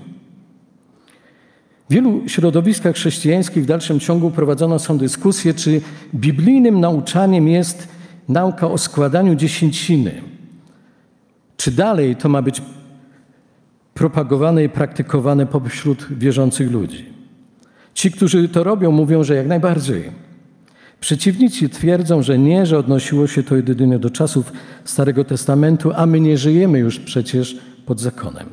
W 1.89 1.93
wielu 1.93 2.29
środowiskach 2.29 2.95
chrześcijańskich 2.95 3.63
w 3.63 3.67
dalszym 3.67 3.99
ciągu 3.99 4.31
prowadzone 4.31 4.79
są 4.79 4.97
dyskusje, 4.97 5.53
czy 5.53 5.81
biblijnym 6.15 6.79
nauczaniem 6.79 7.47
jest 7.47 7.87
nauka 8.29 8.67
o 8.67 8.77
składaniu 8.77 9.35
dziesięciny. 9.35 10.21
Czy 11.57 11.71
dalej 11.71 12.15
to 12.15 12.29
ma 12.29 12.41
być 12.41 12.61
propagowane 13.95 14.63
i 14.63 14.69
praktykowane 14.69 15.45
pośród 15.45 16.07
wierzących 16.11 16.71
ludzi? 16.71 17.05
Ci, 17.93 18.11
którzy 18.11 18.49
to 18.49 18.63
robią, 18.63 18.91
mówią, 18.91 19.23
że 19.23 19.35
jak 19.35 19.47
najbardziej. 19.47 20.11
Przeciwnicy 20.99 21.69
twierdzą, 21.69 22.21
że 22.21 22.39
nie, 22.39 22.65
że 22.65 22.77
odnosiło 22.77 23.27
się 23.27 23.43
to 23.43 23.55
jedynie 23.55 23.99
do 23.99 24.09
czasów 24.09 24.53
Starego 24.85 25.23
Testamentu, 25.23 25.91
a 25.95 26.05
my 26.05 26.19
nie 26.19 26.37
żyjemy 26.37 26.79
już 26.79 26.99
przecież 26.99 27.57
pod 27.85 27.99
zakonem. 27.99 28.47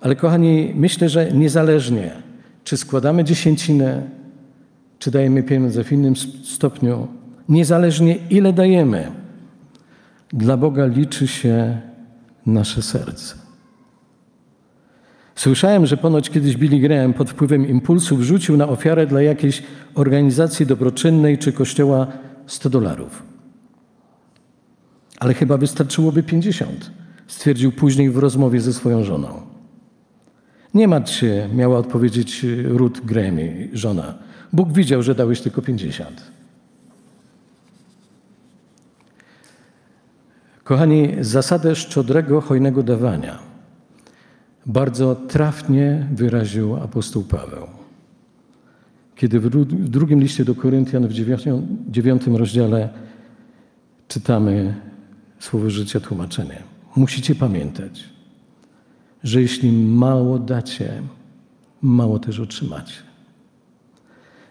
Ale 0.00 0.16
kochani, 0.16 0.72
myślę, 0.74 1.08
że 1.08 1.32
niezależnie, 1.32 2.12
czy 2.64 2.76
składamy 2.76 3.24
dziesięcinę, 3.24 4.02
czy 4.98 5.10
dajemy 5.10 5.42
pieniądze 5.42 5.84
w 5.84 5.92
innym 5.92 6.16
stopniu, 6.44 7.08
niezależnie 7.48 8.16
ile 8.30 8.52
dajemy, 8.52 9.12
dla 10.32 10.56
Boga 10.56 10.86
liczy 10.86 11.28
się 11.28 11.80
nasze 12.46 12.82
serce. 12.82 13.47
Słyszałem, 15.38 15.86
że 15.86 15.96
ponoć 15.96 16.30
kiedyś 16.30 16.56
Billy 16.56 16.78
Graham 16.78 17.14
pod 17.14 17.30
wpływem 17.30 17.68
impulsu 17.68 18.16
wrzucił 18.16 18.56
na 18.56 18.68
ofiarę 18.68 19.06
dla 19.06 19.22
jakiejś 19.22 19.62
organizacji 19.94 20.66
dobroczynnej 20.66 21.38
czy 21.38 21.52
kościoła 21.52 22.06
100 22.46 22.70
dolarów. 22.70 23.22
Ale 25.18 25.34
chyba 25.34 25.56
wystarczyłoby 25.56 26.22
50, 26.22 26.90
stwierdził 27.26 27.72
później 27.72 28.10
w 28.10 28.18
rozmowie 28.18 28.60
ze 28.60 28.72
swoją 28.72 29.04
żoną. 29.04 29.28
Nie 30.74 30.88
martw 30.88 31.12
się, 31.12 31.48
miała 31.54 31.78
odpowiedzieć 31.78 32.46
Ruth 32.64 33.00
Grammy, 33.00 33.68
żona. 33.72 34.14
Bóg 34.52 34.72
widział, 34.72 35.02
że 35.02 35.14
dałeś 35.14 35.40
tylko 35.40 35.62
50. 35.62 36.22
Kochani, 40.64 41.16
zasadę 41.20 41.76
szczodrego, 41.76 42.40
hojnego 42.40 42.82
dawania 42.82 43.57
bardzo 44.68 45.14
trafnie 45.14 46.06
wyraził 46.14 46.76
apostoł 46.76 47.22
Paweł. 47.22 47.66
Kiedy 49.16 49.40
w 49.40 49.88
drugim 49.88 50.20
liście 50.20 50.44
do 50.44 50.54
Koryntian 50.54 51.08
w 51.08 51.12
dziewiątym 51.90 52.36
rozdziale 52.36 52.88
czytamy 54.08 54.74
słowo 55.38 55.70
życia 55.70 56.00
tłumaczenie. 56.00 56.62
Musicie 56.96 57.34
pamiętać, 57.34 58.04
że 59.24 59.42
jeśli 59.42 59.72
mało 59.72 60.38
dacie, 60.38 61.02
mało 61.82 62.18
też 62.18 62.40
otrzymacie. 62.40 62.94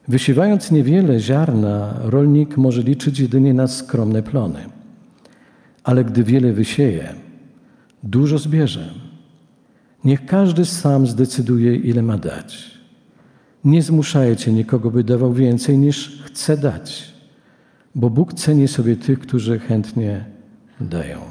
Wysiewając 0.07 0.71
niewiele 0.71 1.19
ziarna, 1.19 1.93
rolnik 2.03 2.57
może 2.57 2.81
liczyć 2.81 3.19
jedynie 3.19 3.53
na 3.53 3.67
skromne 3.67 4.23
plony. 4.23 4.59
Ale 5.83 6.05
gdy 6.05 6.23
wiele 6.23 6.53
wysieje, 6.53 7.13
dużo 8.03 8.37
zbierze. 8.37 9.06
Niech 10.03 10.25
każdy 10.25 10.65
sam 10.65 11.07
zdecyduje, 11.07 11.75
ile 11.75 12.01
ma 12.01 12.17
dać. 12.17 12.77
Nie 13.63 13.81
zmuszajcie 13.83 14.53
nikogo, 14.53 14.91
by 14.91 15.03
dawał 15.03 15.33
więcej 15.33 15.77
niż 15.77 16.23
chce 16.23 16.57
dać, 16.57 17.13
bo 17.95 18.09
Bóg 18.09 18.33
ceni 18.33 18.67
sobie 18.67 18.95
tych, 18.95 19.19
którzy 19.19 19.59
chętnie 19.59 20.25
dają. 20.81 21.21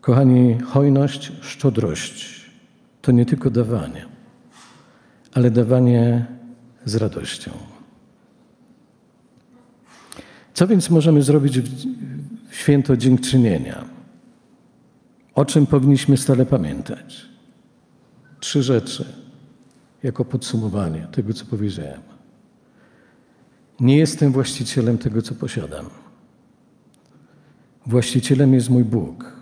Kochani, 0.00 0.58
hojność, 0.60 1.32
szczodrość 1.40 2.44
to 3.02 3.12
nie 3.12 3.26
tylko 3.26 3.50
dawanie, 3.50 4.04
ale 5.32 5.50
dawanie 5.50 6.26
z 6.84 6.94
radością. 6.94 7.50
Co 10.54 10.66
więc 10.66 10.90
możemy 10.90 11.22
zrobić 11.22 11.60
w 12.48 12.56
święto 12.56 12.96
dziękczynienia? 12.96 13.93
O 15.34 15.44
czym 15.44 15.66
powinniśmy 15.66 16.16
stale 16.16 16.46
pamiętać? 16.46 17.34
trzy 18.44 18.62
rzeczy 18.62 19.04
jako 20.02 20.24
podsumowanie 20.24 21.06
tego, 21.12 21.32
co 21.32 21.44
powiedziałem. 21.44 22.00
Nie 23.80 23.96
jestem 23.98 24.32
właścicielem 24.32 24.98
tego, 24.98 25.22
co 25.22 25.34
posiadam. 25.34 25.86
Właścicielem 27.86 28.54
jest 28.54 28.70
mój 28.70 28.84
Bóg, 28.84 29.32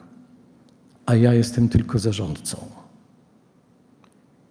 a 1.07 1.15
ja 1.15 1.35
jestem 1.35 1.69
tylko 1.69 1.99
zarządcą. 1.99 2.57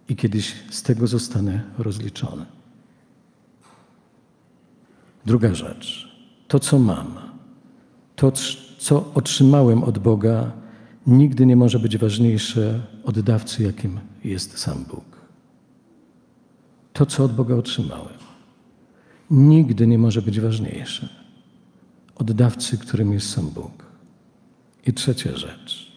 I 0.08 0.16
kiedyś 0.16 0.54
z 0.70 0.82
tego 0.82 1.06
zostanę 1.06 1.62
rozliczony. 1.78 2.46
Druga 5.26 5.54
rzecz. 5.54 6.16
To, 6.48 6.58
co 6.58 6.78
mam, 6.78 7.14
to, 8.16 8.32
co 8.78 9.12
otrzymałem 9.14 9.84
od 9.84 9.98
Boga, 9.98 10.52
nigdy 11.06 11.46
nie 11.46 11.56
może 11.56 11.78
być 11.78 11.98
ważniejsze 11.98 12.80
od 13.04 13.20
dawcy, 13.20 13.62
jakim 13.62 14.00
jest 14.24 14.58
sam 14.58 14.84
Bóg. 14.84 15.04
To, 16.92 17.06
co 17.06 17.24
od 17.24 17.34
Boga 17.34 17.54
otrzymałem, 17.54 18.18
nigdy 19.30 19.86
nie 19.86 19.98
może 19.98 20.22
być 20.22 20.40
ważniejsze 20.40 21.08
od 22.14 22.32
dawcy, 22.32 22.78
którym 22.78 23.12
jest 23.12 23.30
sam 23.30 23.50
Bóg. 23.50 23.86
I 24.86 24.92
trzecia 24.92 25.36
rzecz. 25.36 25.92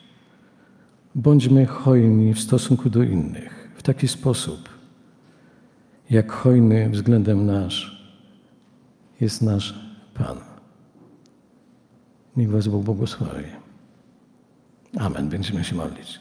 Bądźmy 1.16 1.66
hojni 1.66 2.34
w 2.34 2.40
stosunku 2.40 2.90
do 2.90 3.04
innych 3.04 3.72
w 3.76 3.84
taki 3.84 4.08
sposób, 4.08 4.70
jak 6.10 6.32
hojny 6.32 6.90
względem 6.90 7.46
nasz 7.46 8.08
jest 9.22 9.42
nasz 9.42 9.80
Pan. 10.14 10.38
Niech 12.38 12.52
Was 12.52 12.68
Bóg 12.68 12.84
błogosławi. 12.84 13.65
Amen. 15.00 15.30
Będziemy 15.30 15.64
się 15.64 15.76
modlić. 15.76 16.20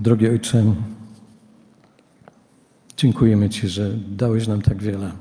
Drogi 0.00 0.28
Ojcze, 0.28 0.74
dziękujemy 2.96 3.50
Ci, 3.50 3.68
że 3.68 3.90
dałeś 4.08 4.48
nam 4.48 4.62
tak 4.62 4.82
wiele. 4.82 5.12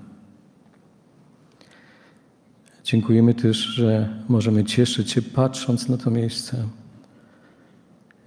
Dziękujemy 2.83 3.33
też, 3.33 3.57
że 3.57 4.09
możemy 4.29 4.63
cieszyć 4.63 5.11
się 5.11 5.21
patrząc 5.21 5.89
na 5.89 5.97
to 5.97 6.11
miejsce, 6.11 6.67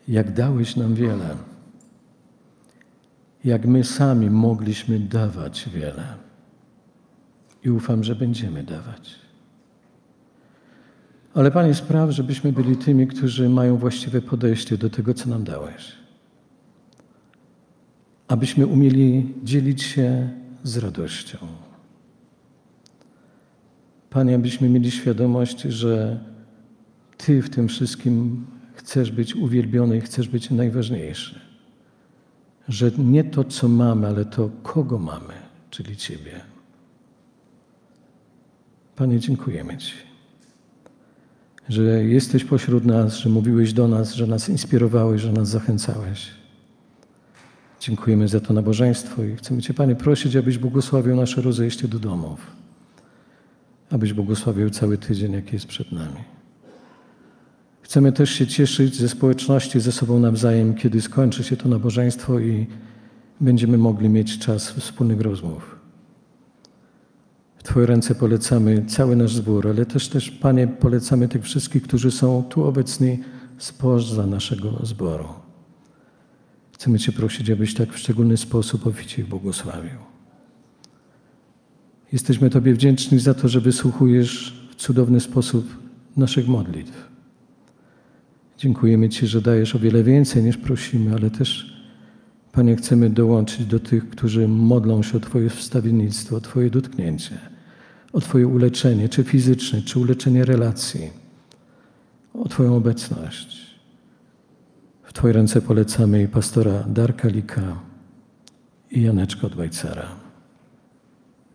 jak 0.09 0.33
dałeś 0.33 0.77
nam 0.77 0.95
wiele, 0.95 1.37
jak 3.47 3.67
my 3.67 3.85
sami 3.85 4.31
mogliśmy 4.31 5.01
dawać 5.01 5.69
wiele. 5.75 6.15
I 7.65 7.71
ufam, 7.71 8.05
że 8.05 8.15
będziemy 8.15 8.63
dawać. 8.63 9.15
Ale 11.35 11.51
Panie, 11.51 11.75
spraw, 11.75 12.11
żebyśmy 12.11 12.53
byli 12.53 12.77
tymi, 12.77 13.07
którzy 13.07 13.49
mają 13.49 13.77
właściwe 13.77 14.23
podejście 14.23 14.79
do 14.79 14.91
tego, 14.91 15.15
co 15.15 15.29
nam 15.29 15.45
dałeś 15.45 16.07
abyśmy 18.29 18.67
umieli 18.67 19.35
dzielić 19.45 19.83
się 19.83 20.29
z 20.63 20.77
radością. 20.77 21.39
Panie, 24.11 24.35
abyśmy 24.35 24.69
mieli 24.69 24.91
świadomość, 24.91 25.61
że 25.61 26.21
Ty 27.17 27.43
w 27.43 27.51
tym 27.51 27.69
wszystkim 27.69 28.47
chcesz 28.75 29.11
być 29.11 29.37
uwielbiony 29.37 29.97
i 29.97 30.01
chcesz 30.01 30.29
być 30.29 30.51
najważniejszy. 30.51 31.46
Że 32.69 32.91
nie 32.99 33.25
to, 33.25 33.45
co 33.45 33.69
mamy, 33.69 34.07
ale 34.07 34.25
to, 34.25 34.51
kogo 34.63 34.99
mamy, 34.99 35.35
czyli 35.71 35.97
Ciebie. 35.97 36.41
Panie, 38.97 39.21
dziękujemy 39.21 39.77
Ci, 39.77 39.95
że 41.69 41.83
jesteś 42.05 42.45
pośród 42.45 42.85
nas, 42.85 43.17
że 43.17 43.29
mówiłeś 43.29 43.73
do 43.73 43.89
nas, 43.89 44.15
że 44.15 44.27
nas 44.27 44.49
inspirowałeś, 44.49 45.23
że 45.23 45.33
nas 45.33 45.49
zachęcałeś. 45.49 46.31
Dziękujemy 47.81 48.29
za 48.29 48.41
to 48.41 48.55
nabożeństwo 48.55 49.25
i 49.25 49.37
chcemy 49.37 49.63
Cię, 49.63 49.75
Panie, 49.75 49.97
prosić, 49.97 50.37
abyś 50.37 50.59
błogosławił 50.59 51.17
nasze 51.17 51.43
rozejście 51.43 51.89
do 51.89 51.99
domów. 51.99 52.47
Abyś 53.91 54.13
błogosławił 54.13 54.71
cały 54.71 54.99
tydzień, 54.99 55.33
jaki 55.33 55.53
jest 55.53 55.67
przed 55.67 55.93
nami. 55.93 56.36
Chcemy 57.87 58.13
też 58.13 58.31
się 58.31 58.47
cieszyć 58.47 58.97
ze 58.97 59.09
społeczności, 59.09 59.81
ze 59.81 59.93
sobą 59.93 60.21
nawzajem, 60.21 60.75
kiedy 60.75 61.01
skończy 61.01 61.45
się 61.45 61.57
to 61.57 61.69
nabożeństwo 61.69 62.41
i 62.41 62.67
będziemy 63.41 63.79
mogli 63.79 64.09
mieć 64.09 64.39
czas 64.39 64.71
wspólnych 64.71 65.21
rozmów. 65.21 65.77
W 67.57 67.63
Twoje 67.63 67.87
ręce 67.87 68.15
polecamy 68.15 68.85
cały 68.89 69.17
nasz 69.17 69.35
zbór, 69.35 69.69
ale 69.69 69.87
też, 69.87 70.09
też 70.09 70.31
Panie, 70.31 70.69
polecamy 70.69 71.29
tych 71.29 71.43
wszystkich, 71.43 71.83
którzy 71.83 72.11
są 72.11 72.45
tu 72.49 72.65
obecni 72.65 73.19
spoza 73.59 74.27
naszego 74.27 74.87
zboru. 74.87 75.29
Chcemy 76.73 76.99
Cię 76.99 77.13
prosić, 77.13 77.51
abyś 77.51 77.75
tak 77.75 77.93
w 77.93 77.99
szczególny 77.99 78.37
sposób 78.37 78.87
oficie 78.87 79.23
ich 79.23 79.29
błogosławił. 79.29 79.99
Jesteśmy 82.13 82.51
Tobie 82.51 82.75
wdzięczni 82.75 83.19
za 83.19 83.35
to, 83.35 83.49
że 83.49 83.61
wysłuchujesz 83.61 84.61
w 84.71 84.75
cudowny 84.75 85.21
sposób 85.21 85.77
naszych 86.17 86.49
modlitw. 86.49 87.06
Dziękujemy 88.59 89.09
Ci, 89.09 89.27
że 89.27 89.41
dajesz 89.41 89.75
o 89.77 89.79
wiele 89.79 90.03
więcej 90.03 90.43
niż 90.43 90.57
prosimy, 90.57 91.15
ale 91.15 91.31
też, 91.31 91.77
Panie, 92.53 92.77
chcemy 92.77 93.11
dołączyć 93.11 93.67
do 93.67 93.81
tych, 93.81 94.11
którzy 94.11 94.49
modlą 94.49 95.03
się 95.03 95.17
o 95.17 95.21
Twoje 95.21 95.51
wstawiennictwo, 95.51 96.37
o 96.37 96.41
Twoje 96.41 96.71
dotknięcie, 96.71 97.39
o 98.13 98.21
Twoje 98.21 98.47
uleczenie, 98.47 99.09
czy 99.09 99.25
fizyczne, 99.25 99.83
czy 99.83 99.99
uleczenie 99.99 100.45
relacji, 100.45 101.11
o 102.35 102.49
Twoją 102.49 102.77
obecność. 102.77 103.67
Twoje 105.17 105.33
ręce 105.33 105.63
polecamy 105.63 106.23
i 106.23 106.29
pastora 106.29 106.85
Darka 106.89 107.29
Lika 107.29 107.81
i 108.91 109.03
Janeczka 109.03 109.47
od 109.47 109.55
Bajcara, 109.55 110.09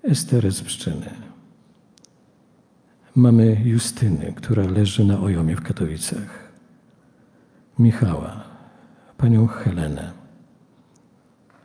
Esterę 0.03 0.51
z 0.51 0.61
Pszczyny. 0.61 1.09
Mamy 3.15 3.61
Justyny, 3.65 4.33
która 4.35 4.63
leży 4.67 5.05
na 5.05 5.19
ojomie 5.19 5.55
w 5.55 5.61
Katowicach, 5.61 6.40
Michała, 7.79 8.43
panią 9.17 9.47
Helenę, 9.47 10.11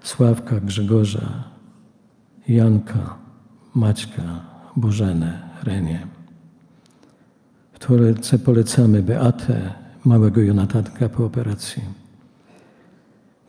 Sławka, 0.02 0.60
Grzegorza, 0.60 1.44
Janka, 2.48 3.18
Maćka, 3.74 4.40
Bożenę, 4.76 5.42
Renię. 5.62 6.06
W 7.80 7.90
ręce 7.90 8.38
polecamy 8.38 9.02
Beatę, 9.02 9.74
małego 10.04 10.40
Jonatanka 10.40 11.08
po 11.08 11.24
operacji. 11.24 11.82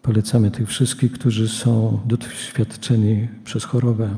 Polecamy 0.01 0.51
tych 0.51 0.67
wszystkich, 0.67 1.11
którzy 1.11 1.49
są 1.49 1.99
doświadczeni 2.05 3.27
przez 3.43 3.63
chorobę. 3.63 4.17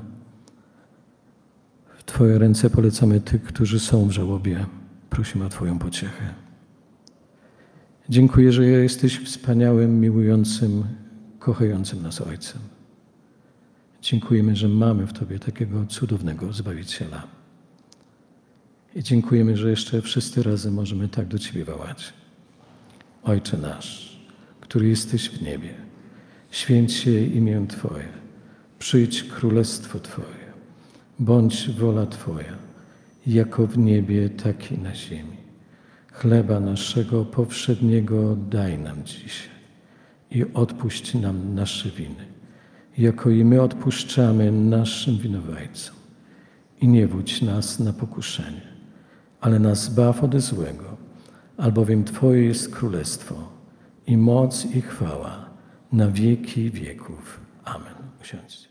W 1.97 2.03
Twoje 2.03 2.39
ręce 2.39 2.69
polecamy 2.69 3.21
tych, 3.21 3.43
którzy 3.43 3.79
są 3.79 4.07
w 4.07 4.11
żałobie. 4.11 4.65
Prosimy 5.09 5.45
o 5.45 5.49
Twoją 5.49 5.79
pociechę. 5.79 6.33
Dziękuję, 8.09 8.51
że 8.51 8.65
jesteś 8.65 9.19
wspaniałym, 9.19 9.99
miłującym, 10.01 10.83
kochającym 11.39 12.01
nas 12.01 12.21
Ojcem. 12.21 12.61
Dziękujemy, 14.01 14.55
że 14.55 14.67
mamy 14.67 15.07
w 15.07 15.13
Tobie 15.13 15.39
takiego 15.39 15.85
cudownego 15.85 16.53
Zbawiciela. 16.53 17.27
I 18.95 19.03
dziękujemy, 19.03 19.57
że 19.57 19.69
jeszcze 19.69 20.01
wszyscy 20.01 20.43
razem 20.43 20.73
możemy 20.73 21.07
tak 21.07 21.27
do 21.27 21.39
Ciebie 21.39 21.65
wołać. 21.65 22.13
Ojcze 23.23 23.57
nasz, 23.57 24.19
który 24.61 24.87
jesteś 24.87 25.29
w 25.29 25.41
niebie, 25.41 25.73
święć 26.51 26.93
się 26.93 27.21
imię 27.21 27.65
Twoje, 27.69 28.09
przyjdź 28.79 29.23
królestwo 29.23 29.99
Twoje, 29.99 30.53
bądź 31.19 31.69
wola 31.71 32.05
Twoja, 32.05 32.55
jako 33.27 33.67
w 33.67 33.77
niebie, 33.77 34.29
tak 34.29 34.71
i 34.71 34.77
na 34.77 34.95
ziemi. 34.95 35.38
Chleba 36.19 36.59
naszego 36.59 37.25
powszedniego 37.25 38.35
daj 38.35 38.77
nam 38.79 39.03
dzisiaj 39.03 39.49
i 40.31 40.45
odpuść 40.53 41.13
nam 41.13 41.55
nasze 41.55 41.89
winy, 41.89 42.25
jako 42.97 43.29
i 43.29 43.45
my 43.45 43.61
odpuszczamy 43.61 44.51
naszym 44.51 45.17
winowajcom. 45.17 45.95
I 46.81 46.87
nie 46.87 47.07
wódź 47.07 47.41
nas 47.41 47.79
na 47.79 47.93
pokuszenie, 47.93 48.67
ale 49.41 49.59
nas 49.59 49.83
zbaw 49.83 50.23
ode 50.23 50.39
złego, 50.39 50.97
albowiem 51.57 52.03
Twoje 52.03 52.45
jest 52.45 52.75
królestwo 52.75 53.35
i 54.07 54.17
moc 54.17 54.65
i 54.65 54.81
chwała 54.81 55.49
na 55.91 56.07
wieki 56.07 56.71
wieków. 56.71 57.39
Amen. 57.65 57.95
Usiądźcie. 58.21 58.68